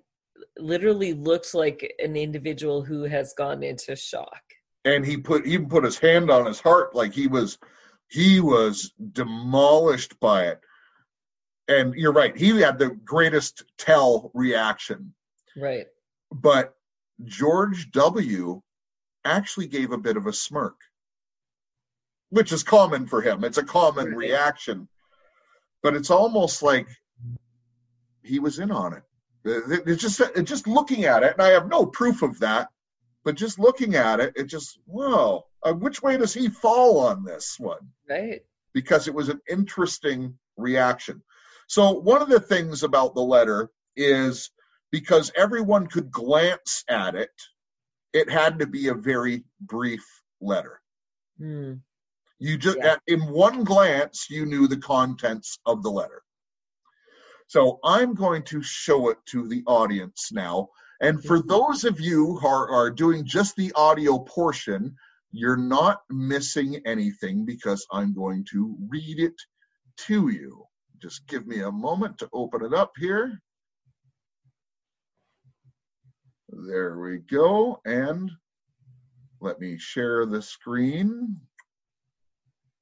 [0.59, 4.42] literally looked like an individual who has gone into shock.
[4.85, 7.59] And he put even put his hand on his heart like he was
[8.09, 10.61] he was demolished by it.
[11.66, 15.14] And you're right, he had the greatest tell reaction.
[15.57, 15.87] Right.
[16.31, 16.75] But
[17.25, 18.61] George W
[19.25, 20.77] actually gave a bit of a smirk,
[22.35, 23.44] which is common for him.
[23.44, 24.16] It's a common Right.
[24.16, 24.88] reaction,
[25.83, 26.88] but it's almost like
[28.23, 29.03] he was in on it.
[29.44, 32.70] It- It's just it's just looking at it, and I have no proof of that,
[33.23, 35.47] but just looking at it, it just whoa.
[35.62, 37.92] Uh, which way does he fall on this one?
[38.09, 38.42] Right.
[38.75, 41.23] because it was an interesting reaction.
[41.68, 44.51] So, one of the things about the letter is
[44.90, 47.31] because everyone could glance at it,
[48.12, 50.05] it had to be a very brief
[50.40, 50.81] letter.
[51.38, 51.75] Hmm.
[52.38, 52.92] You just, Yeah.
[52.92, 56.23] at, in one glance, you knew the contents of the letter.
[57.47, 60.68] So, I'm going to show it to the audience now.
[61.01, 61.49] And for mm-hmm.
[61.49, 64.97] those of you who are, are doing just the audio portion,
[65.33, 69.35] you're not missing anything because I'm going to read it
[70.07, 70.64] to you.
[71.03, 73.42] Just give me a moment to open it up here.
[76.49, 77.81] There we go.
[77.85, 78.31] And
[79.40, 81.40] let me share the screen.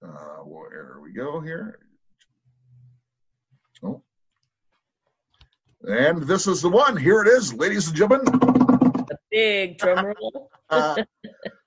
[0.05, 1.79] Uh, where we go here.
[3.85, 4.03] Oh.
[5.87, 6.97] And this is the one.
[6.97, 8.27] Here it is, ladies and gentlemen.
[9.11, 10.51] A big drum roll.
[10.71, 11.03] Uh,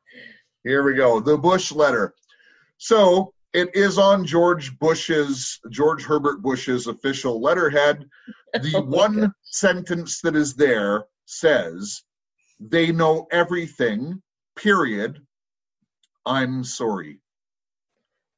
[0.64, 1.20] here we go.
[1.22, 2.14] The Bush letter.
[2.78, 8.06] So it is on George Bush's, George Herbert Bush's official letterhead.
[8.54, 9.32] The Oh one God.
[9.44, 12.04] sentence that is there says,
[12.60, 14.22] they know everything,
[14.58, 15.20] period.
[16.26, 17.20] I'm sorry.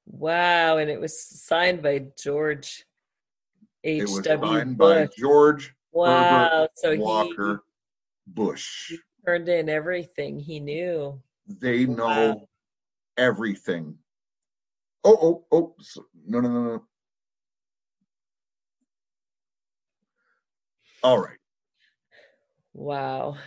[0.09, 2.85] Wow, and it was signed by George
[3.83, 4.01] H.
[4.01, 4.53] It was W.
[4.53, 5.15] signed by Bush.
[5.17, 7.63] George Wow, so Walker
[8.25, 8.89] Bush.
[8.91, 11.21] he turned in everything he knew.
[11.47, 12.47] They know Wow.
[13.17, 13.97] everything.
[15.03, 15.75] Oh, oh, oh.
[15.81, 16.87] so- No, no, no, no.
[21.03, 21.37] All right.
[22.73, 23.37] Wow.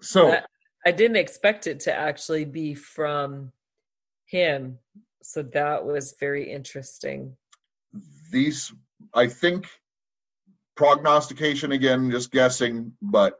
[0.00, 0.48] So, That-
[0.84, 3.52] I didn't expect it to actually be from
[4.26, 4.78] him.
[5.22, 7.36] So that was very interesting.
[8.30, 8.72] these,
[9.14, 9.68] I think,
[10.76, 13.38] prognostication again, just guessing, but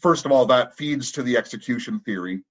[0.00, 2.42] first of all, that feeds to the execution theory.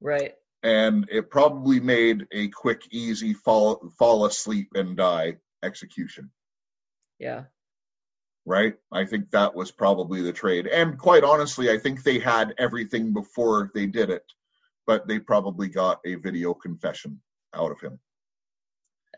[0.00, 0.34] Right.
[0.62, 6.30] and it probably made a quick, easy fall fall asleep and die execution.
[7.18, 7.44] Yeah.
[8.44, 8.74] Right?
[8.92, 10.66] I think that was probably the trade.
[10.66, 14.24] And quite honestly, I think they had everything before they did it,
[14.86, 17.20] but they probably got a video confession
[17.54, 17.98] out of him,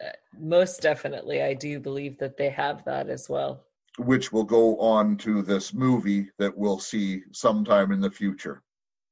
[0.05, 1.43] uh, Most definitely.
[1.43, 3.65] I do believe that they have that as well.
[3.99, 8.63] which will go on to this movie that we'll see sometime in the future.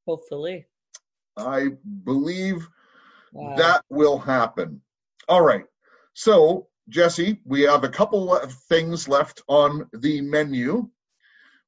[0.06, 0.66] Hopefully.
[1.36, 1.70] I
[2.04, 2.68] believe
[3.32, 3.56] Wow.
[3.56, 4.80] that will happen.
[5.28, 5.64] All right.
[6.14, 10.88] So, Jessie, we have a couple of things left on the menu.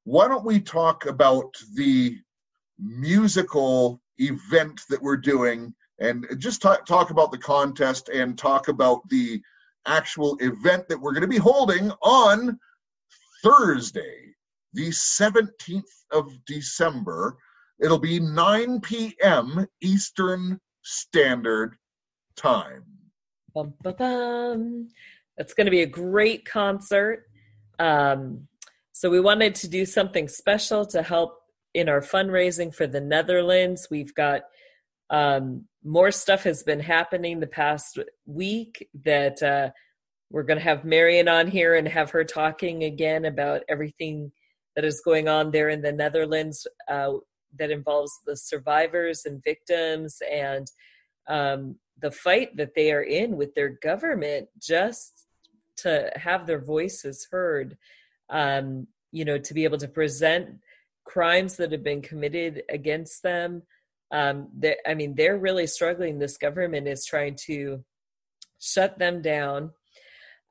[0.05, 2.17] Why don't we talk about the
[2.79, 9.07] musical event that we're doing and just talk, talk about the contest and talk about
[9.09, 9.41] the
[9.87, 12.57] actual event that we're going to be holding on
[13.43, 14.33] Thursday,
[14.73, 17.37] the 17th of December.
[17.79, 19.65] It'll be 9 p.m.
[19.81, 21.75] Eastern Standard
[22.35, 22.83] Time.
[23.53, 24.87] Bum, bum, bum.
[25.37, 27.25] That's going to be a great concert.
[27.79, 28.47] Um,
[28.91, 31.38] so we wanted to do something special to help
[31.73, 33.87] in our fundraising for the Netherlands.
[33.89, 34.41] We've got
[35.09, 39.69] um, more stuff has been happening the past week that uh,
[40.29, 44.31] we're going to have Marion on here and have her talking again about everything
[44.75, 47.13] that is going on there in the Netherlands uh,
[47.57, 50.67] that involves the survivors and victims and
[51.27, 55.25] um, the fight that they are in with their government just
[55.77, 57.77] to have their voices heard
[58.29, 60.59] um, you know to be able to present
[61.13, 63.63] crimes that have been committed against them
[64.11, 64.47] um,
[64.87, 66.17] i mean they're really struggling.
[66.17, 67.83] This government is trying to
[68.59, 69.71] shut them down.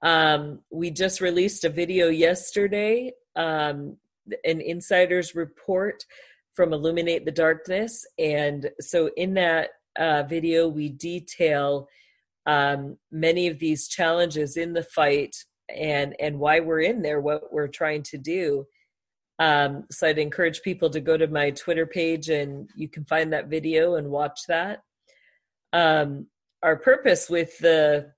[0.03, 3.97] Um, we just released a video yesterday um,
[4.45, 6.05] an insider's report
[6.55, 8.05] from illuminate the darkness.
[8.19, 11.89] And so in that uh, video, we detail
[12.47, 15.37] um, many of these challenges in the fight
[15.69, 18.67] and and why we're in there, what we're trying to do.
[19.39, 23.33] Um, so I'd encourage people to go to my Twitter page and you can find
[23.33, 24.83] that video and watch that.
[25.73, 26.27] Um,
[26.63, 28.13] our purpose with the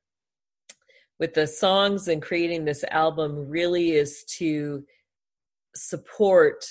[1.18, 4.82] with the songs and creating this album really is to
[5.76, 6.64] support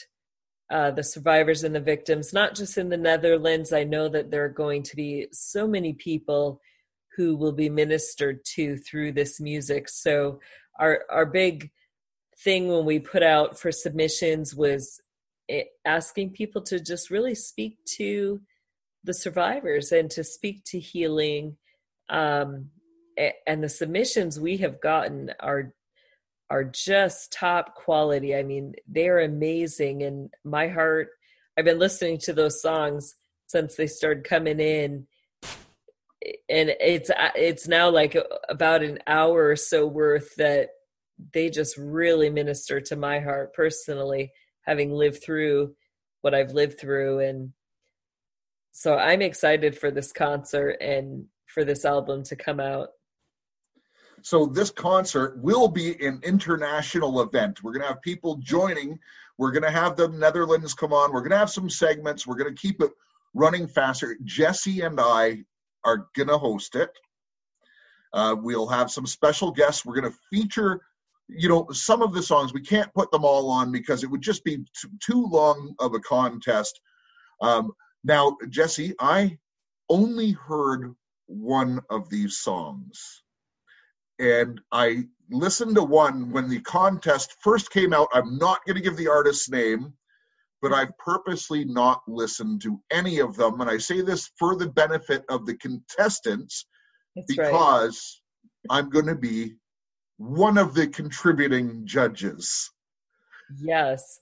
[0.72, 3.72] uh, the survivors and the victims, not just in the Netherlands.
[3.72, 6.60] I know that there are going to be so many people
[7.16, 9.90] who will be ministered to through this music.
[9.90, 10.40] So
[10.80, 11.70] our our big
[12.44, 15.02] thing when we put out for submissions was
[15.86, 18.40] asking people to just really speak to
[19.04, 21.58] the survivors and to speak to healing
[22.10, 22.70] um,
[23.46, 25.74] and the submissions we have gotten are
[26.50, 28.36] are just top quality.
[28.36, 30.02] I mean, they're amazing.
[30.02, 31.10] And my heart,
[31.56, 33.14] I've been listening to those songs
[33.48, 35.06] since they started coming in.
[36.50, 38.18] And it's it's now like
[38.50, 40.70] about an hour or so worth that
[41.34, 45.76] they just really minister to my heart personally, having lived through
[46.22, 47.20] what I've lived through.
[47.20, 47.54] And
[48.72, 52.90] so I'm excited for this concert and for this album to come out.
[54.22, 57.64] So this concert will be an international event.
[57.64, 59.00] We're going to have people joining.
[59.38, 61.14] We're going to have the Netherlands come on.
[61.14, 62.28] We're going to have some segments.
[62.28, 62.92] We're going to keep it
[63.34, 64.18] running faster.
[64.24, 65.44] Jessie and I
[65.86, 66.90] are going to host it.
[68.12, 69.86] Uh, we'll have some special guests.
[69.86, 70.82] We're going to feature,
[71.30, 72.54] you know, some of the songs.
[72.54, 75.94] We can't put them all on because it would just be t- too long of
[75.94, 76.80] a contest.
[77.42, 77.72] Um,
[78.04, 79.38] now, Jessie, I
[79.90, 80.94] only heard
[81.28, 83.24] one of these songs
[84.20, 88.10] and I listened to one when the contest first came out.
[88.14, 89.94] I'm not going to give the artist's name,
[90.62, 93.62] but I've purposely not listened to any of them.
[93.62, 96.66] And I say this for the benefit of the contestants
[97.16, 98.22] That's because
[98.70, 98.78] right.
[98.78, 99.56] I'm going to be
[100.20, 102.70] one of the contributing judges.
[103.58, 104.20] Yes.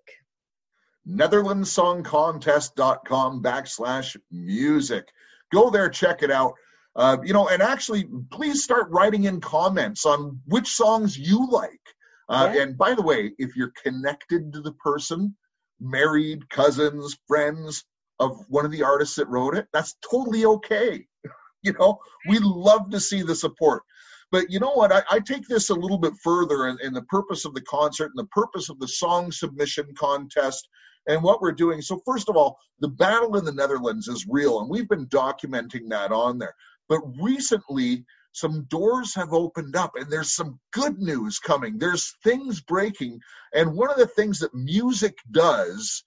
[1.08, 5.08] netherlandssongcontest.com backslash music.
[5.52, 6.52] Go there, check it out.
[6.94, 11.80] Uh, you know, and actually, please start writing in comments on which songs you like.
[12.28, 12.62] Uh, yeah.
[12.62, 15.34] And by the way, if you're connected to the person,
[15.80, 17.84] married, cousins, friends
[18.22, 21.06] of one of the artists that wrote it, that's totally okay.
[21.62, 21.98] you know,
[22.28, 23.82] we love to see the support.
[24.30, 24.92] But you know what?
[24.92, 28.18] I, I take this a little bit further in the purpose of the concert and
[28.18, 30.68] the purpose of the song submission contest
[31.06, 31.82] and what we're doing.
[31.82, 35.90] So, first of all, the battle in the Netherlands is real, and we've been documenting
[35.90, 36.54] that on there.
[36.88, 41.78] But recently, some doors have opened up, and there's some good news coming.
[41.78, 43.20] There's things breaking.
[43.54, 46.02] And one of the things that music does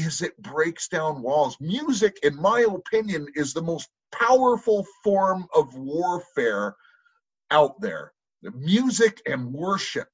[0.00, 1.56] is it breaks down walls.
[1.60, 6.74] Music, in my opinion, is the most powerful form of warfare
[7.50, 8.12] out there.
[8.42, 10.08] The music and worship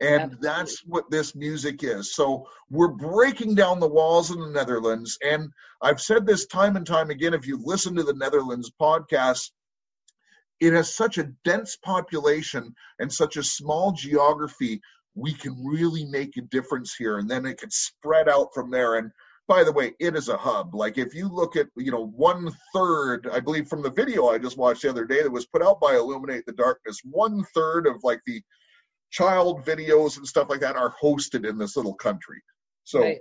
[0.00, 0.48] and Absolutely.
[0.48, 2.14] that's what this music is.
[2.14, 5.18] So we're breaking down the walls in the Netherlands.
[5.24, 9.50] And I've said this time and time again if you listen to the Netherlands podcast,
[10.60, 14.80] it has such a dense population and such a small geography.
[15.14, 17.18] We can really make a difference here.
[17.18, 18.96] And then it can spread out from there.
[18.96, 19.12] And
[19.48, 20.74] by the way, it is a hub.
[20.74, 24.38] Like if you look at, you know, one third, I believe from the video I
[24.38, 27.86] just watched the other day that was put out by Illuminate the Darkness, one third
[27.86, 28.42] of like the
[29.10, 32.42] child videos and stuff like that are hosted in this little country.
[32.84, 33.18] So, Right.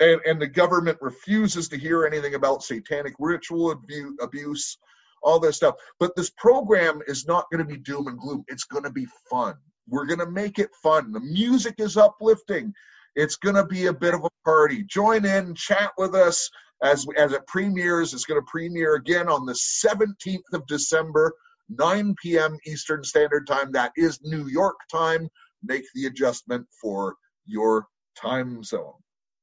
[0.00, 4.78] and, and the government refuses to hear anything about satanic ritual abu- abuse,
[5.22, 5.76] all this stuff.
[6.00, 8.44] But this program is not going to be doom and gloom.
[8.48, 9.54] It's going to be fun.
[9.88, 11.12] We're going to make it fun.
[11.12, 12.74] The music is uplifting.
[13.16, 14.84] It's going to be a bit of a party.
[14.84, 16.48] Join in, chat with us
[16.82, 18.12] as as it premieres.
[18.12, 21.32] It's going to premiere again on the 17th of December,
[21.70, 22.58] 9 p.m.
[22.66, 23.72] Eastern Standard Time.
[23.72, 25.28] That is New York time.
[25.64, 27.86] Make the adjustment for your
[28.20, 28.92] time zone.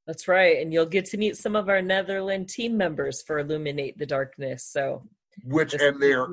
[0.06, 0.58] That's right.
[0.58, 4.64] And you'll get to meet some of our Netherland team members for Illuminate the Darkness.
[4.64, 5.02] So
[5.44, 6.28] Which and will they are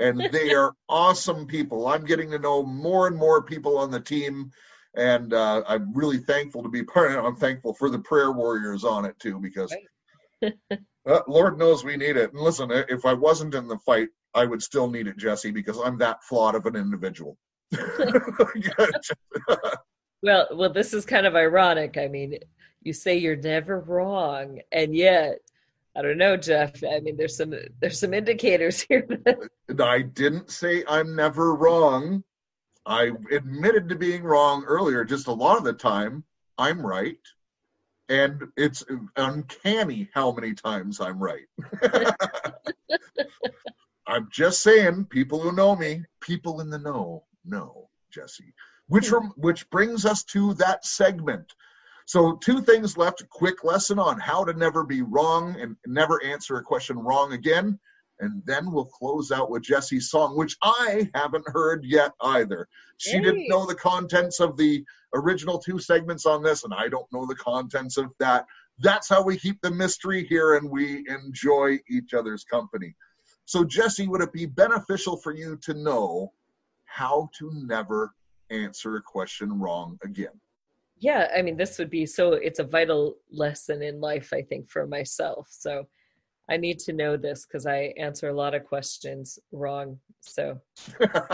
[0.00, 1.86] and they are awesome people.
[1.86, 4.50] I'm getting to know more and more people on the team,
[4.96, 7.26] and uh, I'm really thankful to be part of it.
[7.26, 9.74] I'm thankful for the prayer warriors on it too, because
[10.42, 12.32] uh, Lord knows we need it.
[12.32, 15.78] And listen, if I wasn't in the fight, I would still need it, Jessie, because
[15.78, 17.36] I'm that flawed of an individual.
[20.22, 21.98] Well, well, this is kind of ironic.
[21.98, 22.38] I mean,
[22.82, 25.38] you say you're never wrong, and yet,
[25.96, 26.82] I don't know, Jeff.
[26.84, 29.04] I mean, there's some there's some indicators here.
[29.08, 32.22] that- I didn't say I'm never wrong.
[32.84, 35.04] I admitted to being wrong earlier.
[35.04, 36.24] Just a lot of the time,
[36.58, 37.18] I'm right.
[38.08, 38.84] And it's
[39.16, 41.46] uncanny how many times I'm right.
[44.06, 48.52] I'm just saying, people who know me, people in the know, know, Jessie.
[48.88, 49.14] Which hmm.
[49.14, 51.54] rem- which brings us to that segment.
[52.04, 53.28] So two things left.
[53.30, 57.78] Quick lesson on how to never be wrong and never answer a question wrong again
[58.22, 62.68] and then we'll close out with Jessie's song, which I haven't heard yet either.
[62.96, 67.12] She didn't know the contents of the original two segments on this, and I don't
[67.12, 68.46] know the contents of that.
[68.78, 72.94] That's how we keep the mystery here and we enjoy each other's company.
[73.44, 76.32] So, Jessie, would it be beneficial for you to know
[76.84, 78.14] how to never
[78.50, 80.40] answer a question wrong again?
[81.02, 82.34] yeah, I mean, this would be so.
[82.34, 85.48] It's a vital lesson in life, I think, for myself.
[85.50, 85.88] So,
[86.52, 89.98] I need to know this because I answer a lot of questions wrong.
[90.20, 90.60] So,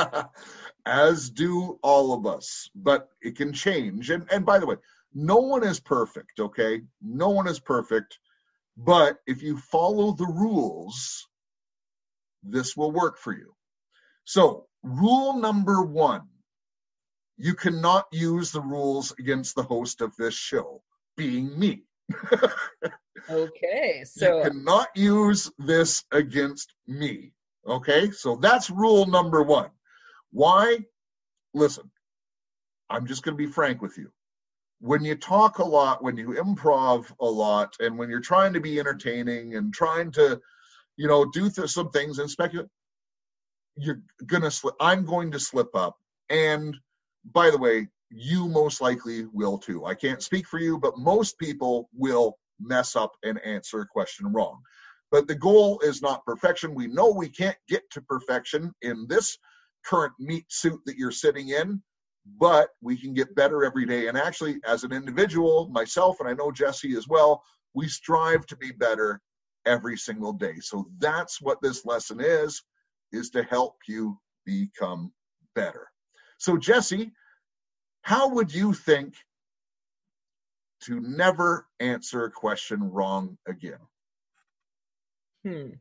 [0.86, 4.10] as do all of us but it can change.
[4.10, 4.76] And and by the way
[5.12, 6.82] no one is perfect okay?
[7.02, 8.18] No one is perfect
[8.76, 11.26] but if you follow the rules
[12.44, 13.54] this will work for you.
[14.24, 16.22] So rule number 1
[17.38, 20.82] you cannot use the rules against the host of this show
[21.16, 21.87] being me
[23.30, 24.38] okay, so.
[24.38, 27.32] you cannot use this against me.
[27.66, 29.70] Okay, so that's rule number one.
[30.32, 30.78] Why?
[31.54, 31.90] Listen,
[32.90, 34.10] I'm just going to be frank with you.
[34.80, 38.60] When you talk a lot, when you improv a lot, and when you're trying to
[38.60, 40.40] be entertaining and trying to,
[40.96, 42.68] you know, do th- some things and speculate,
[43.76, 44.74] you're gonna slip.
[44.80, 45.96] I'm going to slip up.
[46.30, 46.76] And
[47.24, 49.84] by the way, you most likely will too.
[49.84, 54.32] I can't speak for you, but most people will mess up and answer a question
[54.32, 54.60] wrong.
[55.10, 56.74] But the goal is not perfection.
[56.74, 59.38] We know we can't get to perfection in this
[59.86, 61.82] current meat suit that you're sitting in,
[62.38, 64.08] but we can get better every day.
[64.08, 67.42] And actually, as an individual, myself, and I know Jessie as well,
[67.74, 69.20] we strive to be better
[69.66, 70.54] every single day.
[70.60, 72.62] So that's what this lesson is,
[73.12, 75.12] is to help you become
[75.54, 75.88] better.
[76.38, 77.12] So Jessie,
[78.08, 79.16] how would you think
[80.80, 83.80] to never answer a question wrong again?
[85.44, 85.72] Hmm.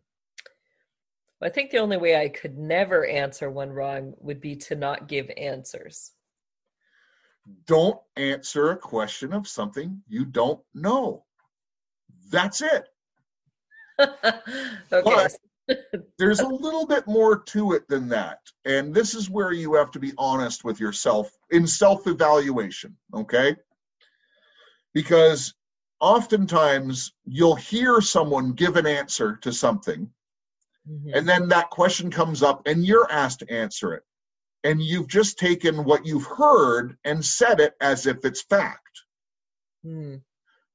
[1.39, 4.75] Well, I think the only way I could never answer one wrong would be to
[4.75, 6.11] not give answers.
[7.65, 11.23] Don't answer a question of something you don't know.
[12.29, 12.83] That's it.
[14.01, 14.41] okay.
[14.91, 15.37] But-
[16.17, 18.39] There's a little bit more to it than that.
[18.65, 23.55] And this is where you have to be honest with yourself in self evaluation, okay?
[24.93, 25.53] Because
[25.99, 30.13] oftentimes you'll hear someone give an answer to something,
[30.89, 31.11] Mhm.
[31.15, 34.03] and then that question comes up and you're asked to answer it.
[34.63, 39.03] And you've just taken what you've heard and said it as if it's fact.
[39.83, 40.15] Hmm.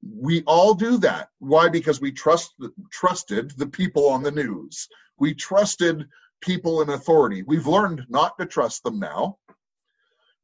[0.03, 1.29] We all do that.
[1.39, 1.69] Why?
[1.69, 2.55] Because we trust
[2.91, 4.89] trusted the people on the news.
[5.19, 6.09] We trusted
[6.41, 7.43] people in authority.
[7.43, 9.39] We've learned not to trust them now.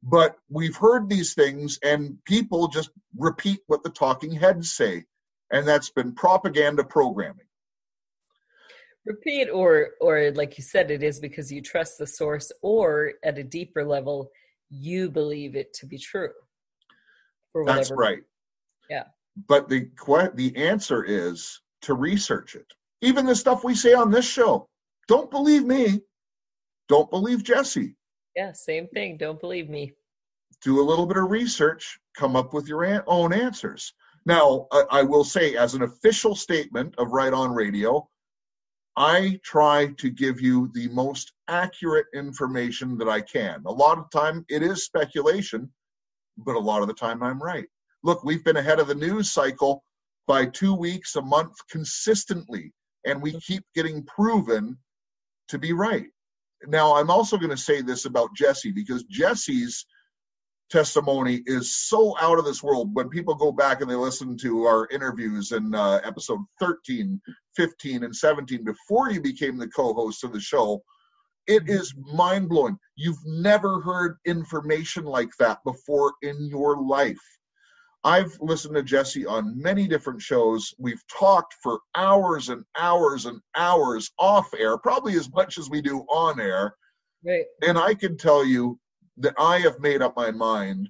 [0.01, 5.03] But we've heard these things and people just repeat what the talking heads say.
[5.51, 7.45] And that's been propaganda programming.
[9.05, 13.39] Repeat, or or like you said, it is because you trust the source, or at
[13.39, 14.29] a deeper level,
[14.69, 16.29] you believe it to be true.
[17.65, 18.19] That's right.
[18.89, 19.05] Yeah.
[19.47, 19.89] But the
[20.35, 22.67] the answer is to research it.
[23.01, 24.67] Even the stuff we say on this show.
[25.07, 26.01] Don't believe me.
[26.89, 27.95] Don't believe Jessie.
[28.35, 29.17] Yeah, same thing.
[29.17, 29.93] Don't believe me.
[30.63, 33.93] do a little bit of research, come up with your own answers.
[34.25, 38.09] Now, I, I will say, as an official statement of Right On Radio,
[38.95, 43.63] I try to give you the most accurate information that I can.
[43.65, 45.71] A lot of time it is speculation,
[46.37, 47.67] but a lot of the time I'm right.
[48.03, 49.83] Look, we've been ahead of the news cycle
[50.27, 52.73] by two weeks, a month consistently,
[53.05, 54.77] and we keep getting proven
[55.49, 56.07] to be right.
[56.67, 59.85] Now, I'm also going to say this about Jessie because Jessie's
[60.69, 62.89] testimony is so out of this world.
[62.93, 67.19] When people go back and they listen to our interviews in uh, episode 13,
[67.55, 70.81] 15, and 17, before you became the co host of the show,
[71.47, 72.77] it is mind blowing.
[72.95, 77.17] You've never heard information like that before in your life.
[78.03, 80.73] I've listened to Jessie on many different shows.
[80.77, 85.81] We've talked for hours and hours and hours off air, probably as much as we
[85.81, 86.75] do on air.
[87.25, 87.45] Right.
[87.61, 88.79] And I can tell you
[89.17, 90.89] that I have made up my mind.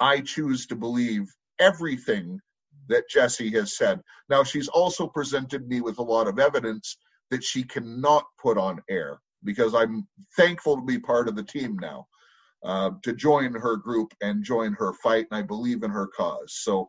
[0.00, 1.26] I choose to believe
[1.58, 2.40] everything
[2.88, 4.00] that Jessie has said.
[4.28, 6.96] Now, she's also presented me with a lot of evidence
[7.30, 10.06] that she cannot put on air because I'm
[10.36, 12.06] thankful to be part of the team now,
[12.66, 16.56] uh, to join her group and join her fight, and I believe in her cause.
[16.62, 16.88] So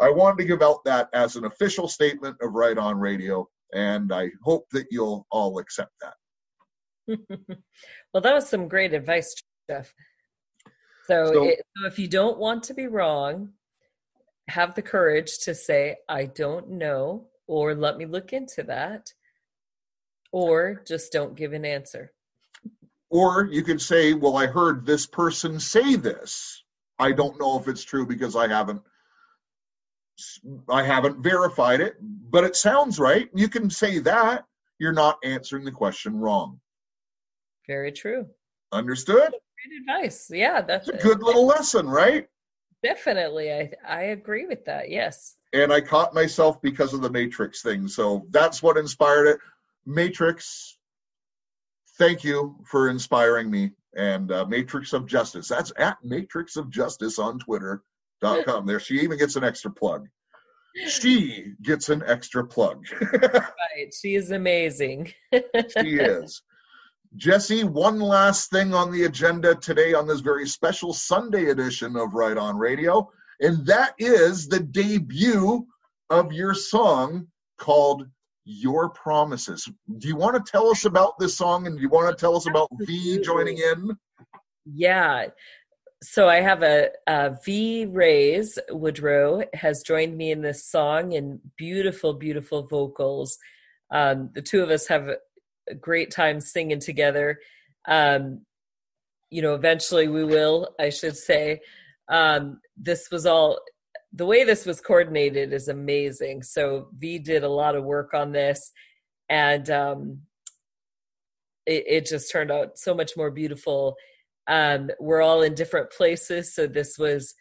[0.00, 4.12] I wanted to give out that as an official statement of Right On Radio, and
[4.12, 6.14] I hope that you'll all accept that.
[8.12, 9.34] well, that was some great advice,
[9.68, 9.92] Jeff.
[11.06, 13.50] So, So- it, so if you don't want to be wrong,
[14.48, 19.06] have the courage to say, I don't know, or let me look into that,
[20.32, 22.12] or just don't give an answer.
[23.14, 26.64] Or you could say, well, I heard this person say this.
[26.98, 28.82] I don't know if it's true because I haven't
[30.68, 33.28] I haven't verified it, but it sounds right.
[33.32, 34.46] You can say that.
[34.80, 36.58] You're not answering the question wrong.
[37.68, 38.26] Very true.
[38.72, 39.30] Understood?
[39.30, 40.28] Great advice.
[40.28, 42.26] Yeah, that's It's a good little lesson, right?
[42.82, 43.52] Definitely.
[43.52, 44.90] I I agree with that.
[44.90, 45.36] Yes.
[45.52, 47.86] And I caught myself because of the Matrix thing.
[47.86, 49.38] So that's what inspired it.
[49.86, 50.73] Matrix,
[51.98, 53.70] thank you for inspiring me.
[53.96, 55.48] And uh, Matrix of Justice.
[55.48, 58.66] That's at Matrix of Justice on Twitter.com.
[58.66, 60.08] There, she even gets an extra plug.
[60.88, 62.86] She gets an extra plug.
[63.12, 63.92] Right.
[63.92, 65.12] She is amazing.
[65.32, 66.42] she is.
[67.16, 72.14] Jessie, one last thing on the agenda today on this very special Sunday edition of
[72.14, 75.66] Right On Radio, and that is the debut
[76.10, 77.28] of your song
[77.58, 78.08] called
[78.44, 79.68] Your Promises.
[79.98, 82.36] Do you want to tell us about this song and do you want to tell
[82.36, 83.96] us about V joining in?
[84.66, 85.26] Yeah.
[86.02, 91.40] So I have a, a V Rays Woodrow has joined me in this song and
[91.56, 93.38] beautiful, beautiful vocals.
[93.90, 95.08] Um, the two of us have
[95.68, 97.38] a great time singing together.
[97.86, 98.42] Um,
[99.30, 101.60] you know, eventually we will, I should say.
[102.08, 103.58] Um, this was all
[104.14, 106.42] the way this was coordinated is amazing.
[106.44, 108.70] So V did a lot of work on this,
[109.28, 110.20] and um,
[111.66, 113.96] it, it just turned out so much more beautiful.
[114.46, 117.34] Um, we're all in different places, so this was,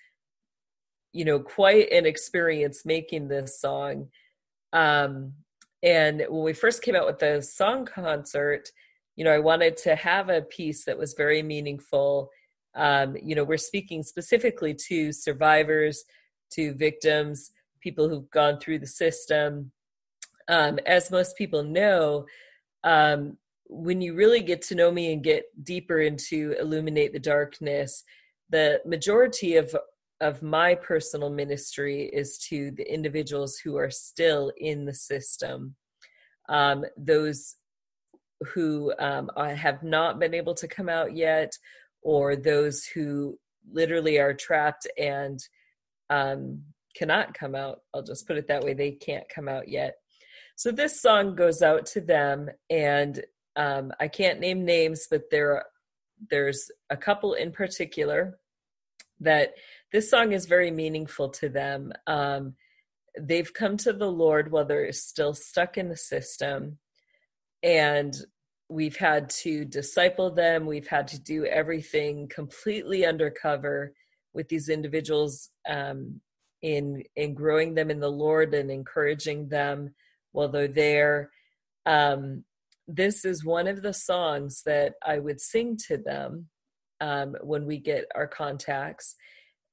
[1.11, 4.07] you know, quite an experience making this song.
[4.71, 5.33] Um,
[5.83, 8.69] and when we first came out with the song concert,
[9.15, 12.31] you know, I wanted to have a piece that was very meaningful.
[12.73, 16.03] Um, you know, we're speaking specifically to survivors,
[16.55, 17.51] to victims,
[17.81, 19.71] people who've gone through the system.
[20.47, 22.25] Um, as most people know,
[22.83, 23.37] um,
[23.67, 28.03] when you really get to know me and get deeper into illuminate the darkness,
[28.49, 29.75] the majority of
[30.21, 35.75] of my personal ministry is to the individuals who are still in the system,
[36.47, 37.55] um, those
[38.53, 41.51] who um, have not been able to come out yet,
[42.01, 43.37] or those who
[43.71, 45.39] literally are trapped and
[46.09, 46.63] um,
[46.95, 47.81] cannot come out.
[47.93, 48.73] I'll just put it that way.
[48.73, 49.95] They can't come out yet.
[50.55, 53.23] So this song goes out to them, and
[53.55, 55.65] um, I can't name names, but there
[56.29, 58.37] there's a couple in particular
[59.19, 59.55] that
[59.91, 61.91] this song is very meaningful to them.
[62.07, 62.55] Um,
[63.19, 66.77] they've come to the Lord while they're still stuck in the system,
[67.61, 68.15] and
[68.69, 70.65] we've had to disciple them.
[70.65, 73.93] We've had to do everything completely undercover
[74.33, 76.21] with these individuals um,
[76.61, 79.93] in in growing them in the Lord and encouraging them
[80.31, 81.29] while they're there.
[81.85, 82.43] Um,
[82.87, 86.47] this is one of the songs that I would sing to them
[86.99, 89.15] um, when we get our contacts.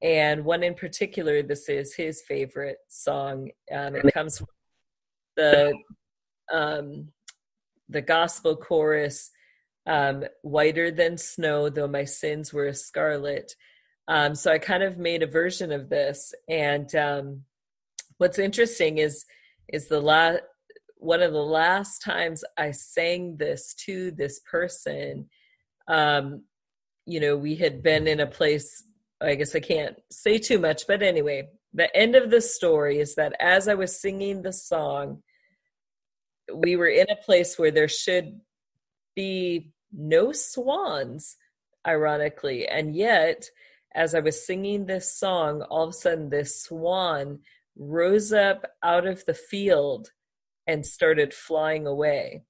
[0.03, 3.51] And one in particular, this is his favorite song.
[3.73, 4.47] Um, it comes from
[5.37, 5.75] the
[6.53, 7.09] um,
[7.89, 9.31] the gospel chorus,
[9.87, 13.55] um, "Whiter than snow, though my sins were scarlet."
[14.11, 16.35] Um, so I kind of made a version of this.
[16.49, 17.43] And um,
[18.19, 19.25] what's interesting is
[19.73, 20.41] is the last
[20.97, 25.31] one of the last times I sang this to this person.
[25.87, 26.43] Um,
[27.07, 28.83] you know, we had been in a place.
[29.21, 33.15] I guess I can't say too much, but anyway, the end of the story is
[33.15, 35.23] that as I was singing the song,
[36.53, 38.41] we were in a place where there should
[39.15, 41.37] be no swans,
[41.87, 42.67] ironically.
[42.67, 43.51] And yet,
[43.95, 47.41] as I was singing this song, all of a sudden this swan
[47.77, 50.11] rose up out of the field
[50.67, 52.45] and started flying away.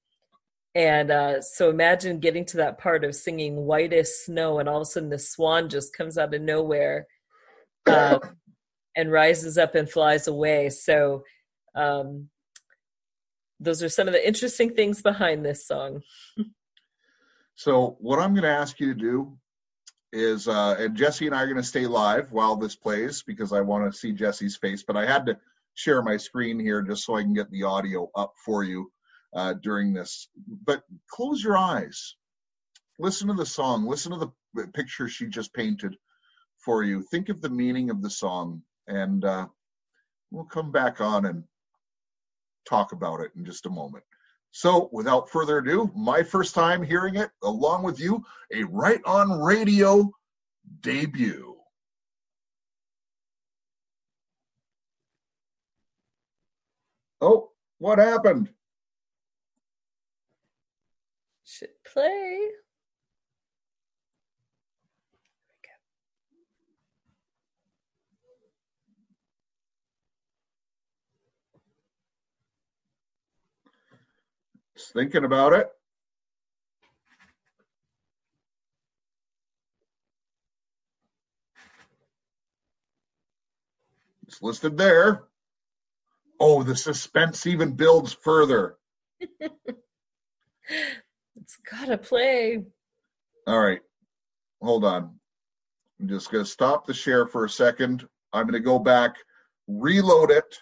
[0.74, 4.76] And uh, so imagine getting to that part of singing White as Snow, and all
[4.76, 7.06] of a sudden the swan just comes out of nowhere
[7.86, 8.20] uh,
[8.96, 10.68] and rises up and flies away.
[10.70, 11.24] So
[11.74, 12.28] um,
[13.58, 16.02] those are some of the interesting things behind this song.
[17.54, 19.38] so, what I'm going to ask you to do
[20.12, 23.52] is, uh, and Jessie and I are going to stay live while this plays because
[23.52, 25.38] I want to see Jessie's face, but I had to
[25.74, 28.90] share my screen here just so I can get the audio up for you
[29.34, 30.28] uh, during this.
[30.64, 32.16] But close your eyes,
[32.98, 35.96] listen to the song, listen to the picture she just painted
[36.58, 37.02] for you.
[37.02, 39.46] Think of the meaning of the song, and uh,
[40.30, 41.44] we'll come back on and
[42.68, 44.04] talk about it in just a moment.
[44.52, 49.40] So, without further ado, my first time hearing it, along with you, a Right on
[49.40, 50.10] Radio
[50.80, 51.56] debut.
[57.20, 58.48] Oh, what happened?
[61.44, 62.48] Should play.
[74.80, 75.68] Just thinking about it.
[84.26, 85.24] It's listed there.
[86.40, 88.78] Oh, the suspense even builds further.
[89.20, 89.50] it's
[91.70, 92.64] gotta play.
[93.46, 93.80] All right.
[94.62, 95.14] Hold on.
[96.00, 98.08] I'm just going to stop the share for a second.
[98.32, 99.16] I'm going to go back,
[99.68, 100.56] reload it,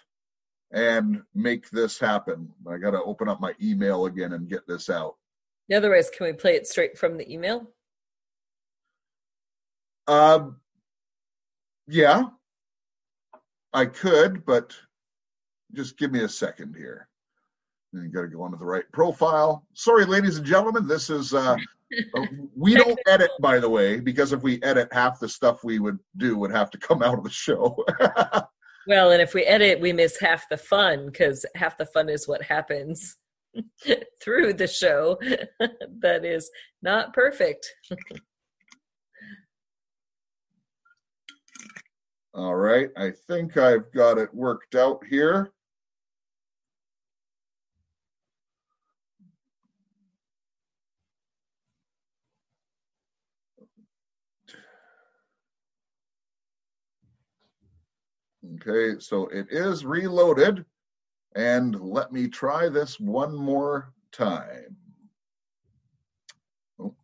[0.71, 2.49] and make this happen.
[2.69, 5.15] I got to open up my email again and get this out.
[5.73, 7.67] Otherwise, can we play it straight from the email?
[10.07, 10.57] Um,
[11.87, 12.23] yeah,
[13.73, 14.75] I could, but
[15.73, 17.07] just give me a second here.
[17.93, 19.65] Then you got to go onto the right profile.
[19.73, 21.55] Sorry, ladies and gentlemen, this is uh,
[22.15, 25.79] uh, we don't edit, by the way, because if we edit, half the stuff we
[25.79, 27.83] would do would have to come out of the show.
[28.87, 32.27] well, and if we edit, we miss half the fun because half the fun is
[32.27, 33.17] what happens
[34.21, 35.17] through the show
[35.99, 36.49] that is
[36.81, 37.67] not perfect.
[42.33, 45.51] All right, I think I've got it worked out here.
[58.55, 60.65] Okay, so it is reloaded.
[61.35, 64.75] And let me try this one more time.
[66.79, 66.95] Oh.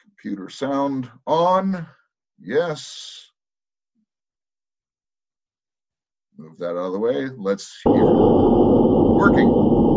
[0.00, 1.86] Computer sound on.
[2.38, 3.30] Yes.
[6.38, 7.28] Move that out of the way.
[7.36, 8.04] Let's hear.
[8.04, 9.91] Working.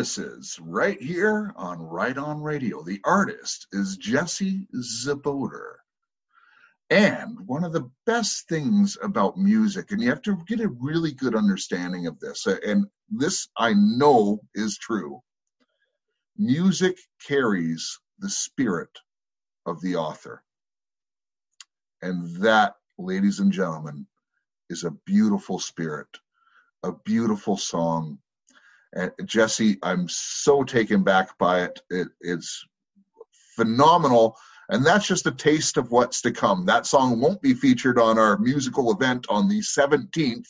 [0.00, 2.82] Promises right here on Right On Radio.
[2.82, 5.74] The artist is Jessie Zaboter.
[6.88, 11.12] And one of the best things about music, and you have to get a really
[11.12, 15.20] good understanding of this, uh, and this I know is true
[16.38, 16.96] music
[17.26, 19.00] carries the spirit
[19.66, 20.42] of the author.
[22.00, 24.06] And that, ladies and gentlemen,
[24.70, 26.08] is a beautiful spirit,
[26.82, 28.18] a beautiful song.
[28.92, 31.80] And Jessie, I'm so taken back by it.
[31.90, 32.64] it it's
[33.56, 34.36] phenomenal
[34.70, 36.64] and that's just a taste of what's to come.
[36.64, 40.46] That song won't be featured on our musical event on the 17th.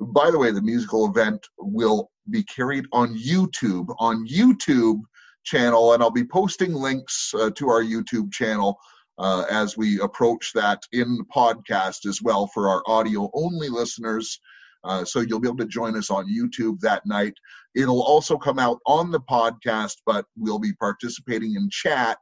[0.00, 5.00] By the way, the musical event will be carried on YouTube, on YouTube
[5.44, 8.78] channel, and I'll be posting links uh, to our YouTube channel
[9.18, 14.40] uh, as we approach that in podcast as well for our audio only listeners.
[14.88, 17.34] Uh, so you'll be able to join us on YouTube that night.
[17.74, 22.16] It'll also come out on the podcast, but we'll be participating in chat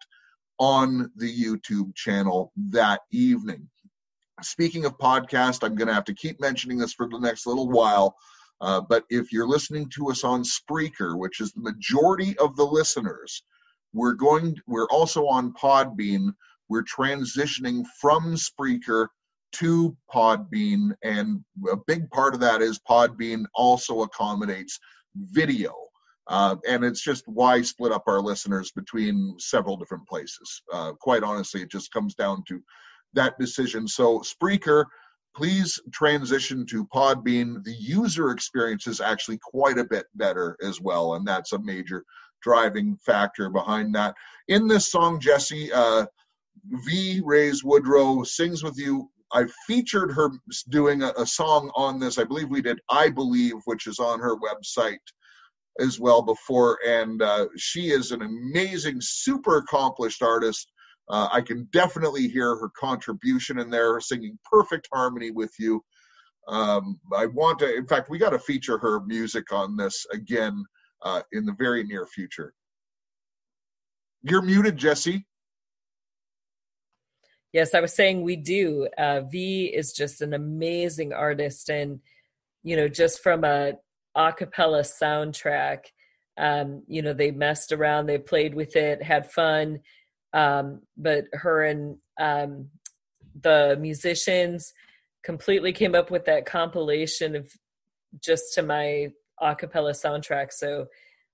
[0.58, 3.68] on the YouTube channel that evening.
[4.42, 7.68] Speaking of podcast, I'm going to have to keep mentioning this for the next little
[7.68, 8.16] while.
[8.60, 12.66] Uh, but if you're listening to us on Spreaker, which is the majority of the
[12.66, 13.44] listeners,
[13.92, 14.56] we're going.
[14.66, 16.34] We're also on Podbean.
[16.68, 19.06] We're transitioning from Spreaker
[19.52, 24.78] to Podbean, and a big part of that is Podbean also accommodates
[25.14, 25.74] video.
[26.28, 30.62] Uh, and it's just why split up our listeners between several different places.
[30.72, 32.60] Uh, quite honestly, it just comes down to
[33.14, 33.86] that decision.
[33.86, 34.86] So, Spreaker,
[35.36, 37.62] please transition to Podbean.
[37.62, 42.04] The user experience is actually quite a bit better as well, and that's a major
[42.42, 44.14] driving factor behind that.
[44.48, 46.06] In this song, Jessie, uh,
[46.64, 47.20] V.
[47.24, 49.10] Rays Woodrow sings with you.
[49.36, 50.30] I featured her
[50.70, 52.16] doing a, a, song on this.
[52.18, 54.96] I believe we did I Believe, which is on her website
[55.78, 60.72] as well before, and uh, she is an amazing, super accomplished artist.
[61.10, 65.84] Uh, I can definitely hear her contribution in there, singing perfect harmony with you.
[66.48, 70.64] Um, I want to, in fact, we got to feature her music on this again
[71.02, 72.54] uh, in the very near future.
[74.22, 75.26] You're muted, Jessie.
[77.52, 78.88] Yes, I was saying we do.
[78.98, 82.00] Uh, v is just an amazing artist, and
[82.62, 83.74] you know, just from a
[84.16, 85.84] a cappella soundtrack.
[86.38, 89.80] Um, you know, they messed around, they played with it, had fun.
[90.32, 92.68] Um, but her and um,
[93.40, 94.74] the musicians
[95.24, 97.50] completely came up with that compilation of
[98.22, 99.08] just to my
[99.40, 100.52] a cappella soundtrack.
[100.52, 100.86] So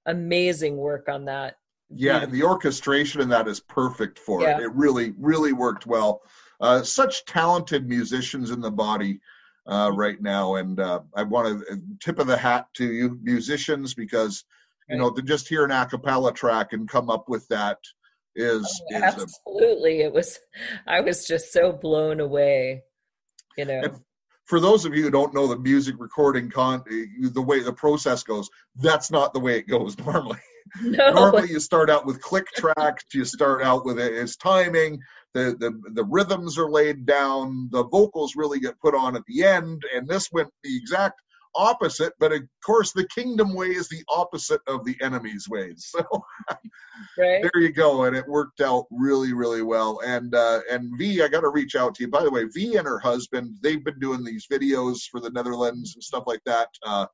[0.06, 1.56] amazing work on that.
[1.94, 4.56] Yeah, and the orchestration in that is perfect for yeah.
[4.56, 4.62] it.
[4.62, 6.22] It really, really worked well.
[6.60, 9.20] Uh, such talented musicians in the body
[9.66, 10.56] uh, right now.
[10.56, 14.44] And uh, I want to tip of the hat to you musicians because
[14.88, 17.78] you know to just hear an a cappella track and come up with that
[18.34, 20.02] is, oh, is absolutely.
[20.02, 20.38] A, it was
[20.86, 22.82] I was just so blown away.
[23.56, 23.82] You know.
[24.44, 27.72] For those of you who don't know the music recording con eh, the way the
[27.72, 30.38] process goes, that's not the way it goes normally.
[30.80, 31.12] No.
[31.12, 35.00] normally you start out with click tracks, you start out with its timing,
[35.34, 39.44] the, the the rhythms are laid down the vocals really get put on at the
[39.44, 41.20] end and this went the exact
[41.54, 46.04] opposite but of course the kingdom way is the opposite of the enemy's ways so
[47.18, 47.42] right.
[47.42, 50.00] there you go and it worked out really really well.
[50.04, 52.08] And uh and v i got to reach out to you.
[52.08, 55.94] By the way v and her husband they've been doing these videos for the netherlands
[55.94, 56.68] and stuff like that.
[56.84, 57.06] Uh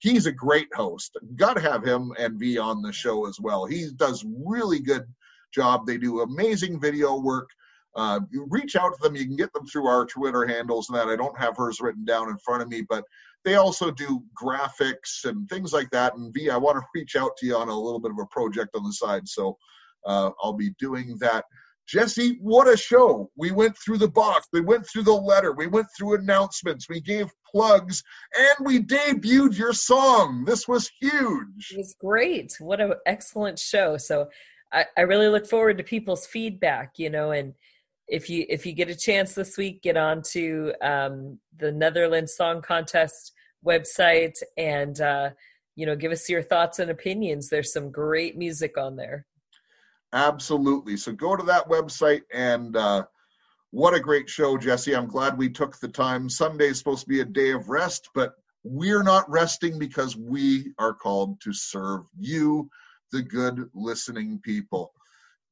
[0.00, 1.16] he's a great host.
[1.36, 3.64] Got to have him and v on the show as well.
[3.64, 5.04] He does really good
[5.52, 5.86] job.
[5.86, 7.48] They do amazing video work.
[7.96, 8.18] Uh,
[8.48, 9.14] reach out to them.
[9.14, 11.06] You can get them through our Twitter handles and that.
[11.06, 13.04] I don't have hers written down in front of me, but
[13.44, 16.16] they also do graphics and things like that.
[16.16, 18.26] And V, I want to reach out to you on a little bit of a
[18.26, 19.28] project on the side.
[19.28, 19.56] So
[20.06, 21.44] uh, I'll be doing that.
[21.86, 23.30] Jessie, what a show.
[23.36, 27.00] We went through the box, we went through the letter, we went through announcements, we
[27.00, 28.02] gave plugs,
[28.34, 30.44] and we debuted your song.
[30.46, 31.72] This was huge.
[31.72, 32.56] It was great.
[32.58, 33.98] What an excellent show.
[33.98, 34.28] So
[34.72, 37.52] I, I really look forward to people's feedback, you know, and
[38.08, 42.34] if you if you get a chance this week, get on to um, the Netherlands
[42.34, 43.32] Song Contest
[43.64, 45.30] website and uh,
[45.76, 47.48] you know give us your thoughts and opinions.
[47.48, 49.26] There's some great music on there.
[50.12, 50.96] Absolutely.
[50.96, 53.04] So go to that website and uh,
[53.72, 54.94] what a great show, Jessie.
[54.94, 56.30] I'm glad we took the time.
[56.30, 60.72] Sunday is supposed to be a day of rest, but we're not resting because we
[60.78, 62.70] are called to serve you,
[63.10, 64.92] the good listening people.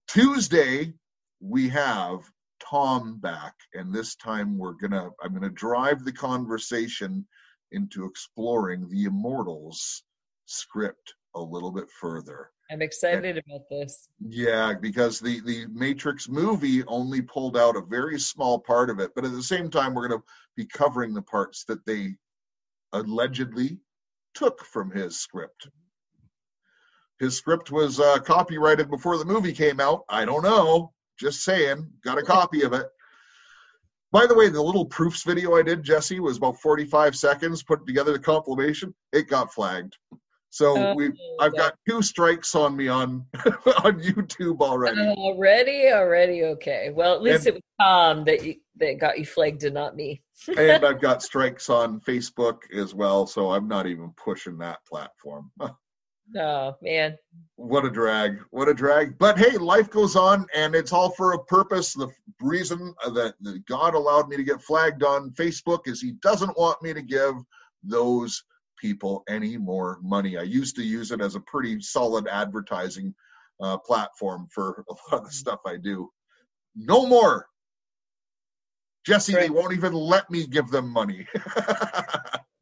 [0.06, 0.94] Tuesday
[1.40, 2.20] we have
[2.60, 7.26] Tom back, and this time we're gonna I'm gonna drive the conversation
[7.72, 10.02] into exploring the Immortals
[10.46, 12.50] script a little bit further.
[12.70, 14.08] I'm excited about this.
[14.20, 19.10] Yeah, because the the Matrix movie only pulled out a very small part of it,
[19.14, 22.14] but at the same time, we're going to be covering the parts that they
[22.92, 23.78] allegedly
[24.34, 25.68] took from his script.
[27.18, 30.04] His script was uh, copyrighted before the movie came out.
[30.08, 30.92] I don't know.
[31.18, 31.88] Just saying.
[32.02, 32.86] Got a copy of it.
[34.12, 37.62] By the way, the little proofs video I did, Jessie, was about 45 seconds.
[37.62, 38.94] Put together the compilation.
[39.12, 39.96] It got flagged.
[40.50, 41.10] So Oh, we,
[41.40, 45.00] I've got two strikes on me on on YouTube already.
[45.00, 46.90] Already, already okay.
[46.94, 49.96] Well, at least And- it was Tom that you, that got you flagged and not
[49.96, 50.20] me.
[50.58, 55.50] and I've got strikes on Facebook as well, so I'm not even pushing that platform.
[56.36, 57.16] Oh man,
[57.56, 58.38] what a drag!
[58.50, 59.18] What a drag!
[59.18, 61.92] But hey, life goes on, and it's all for a purpose.
[61.92, 62.08] The
[62.40, 63.34] reason that
[63.66, 67.34] God allowed me to get flagged on Facebook is He doesn't want me to give
[67.82, 68.44] those
[68.78, 70.36] people any more money.
[70.36, 73.14] I used to use it as a pretty solid advertising
[73.60, 76.10] uh, platform for a lot of the stuff I do.
[76.74, 77.46] No more.
[79.04, 81.26] Jessie, they won't even let me give them money.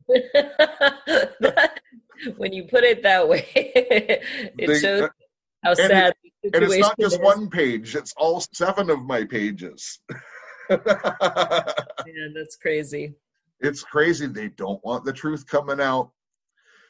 [2.36, 5.08] when you put it that way, it They- uh, shows
[5.64, 7.20] how it- sad the and it's not just is.
[7.20, 9.98] one page, it's all seven of my pages.
[10.70, 10.78] Man,
[12.34, 13.14] that's crazy.
[13.60, 14.26] it's crazy.
[14.26, 16.12] They don't want the truth coming out.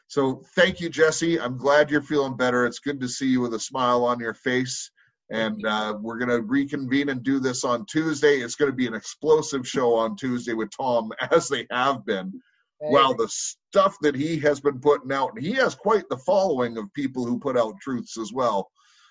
[0.06, 1.40] So thank you, Jessie.
[1.40, 2.66] I'm glad you're feeling better.
[2.66, 4.90] It's good to see you with a smile on your face.
[5.30, 8.38] And uh, we're going to reconvene and do this on Tuesday.
[8.38, 12.40] It's going to be an explosive show on Tuesday with Tom, as they have been.
[12.80, 12.92] Right?
[12.92, 15.38] Wow, the stuff that he has been putting out.
[15.38, 18.70] He has quite the following of people who put out truths as well.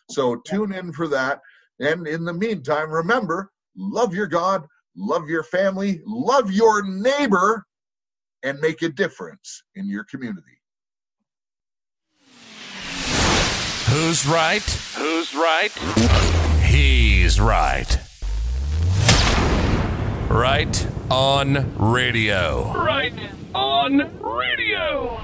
[0.10, 1.40] So tune in for that.
[1.80, 4.66] And in the meantime, remember love your God,
[4.96, 7.66] love your family, love your neighbor,
[8.44, 10.60] and make a difference in your community.
[13.88, 14.64] Who's right?
[14.96, 15.72] Who's right?
[16.64, 18.09] He's right.
[20.30, 22.72] Right on radio.
[22.76, 23.14] Right
[23.56, 25.20] on radio.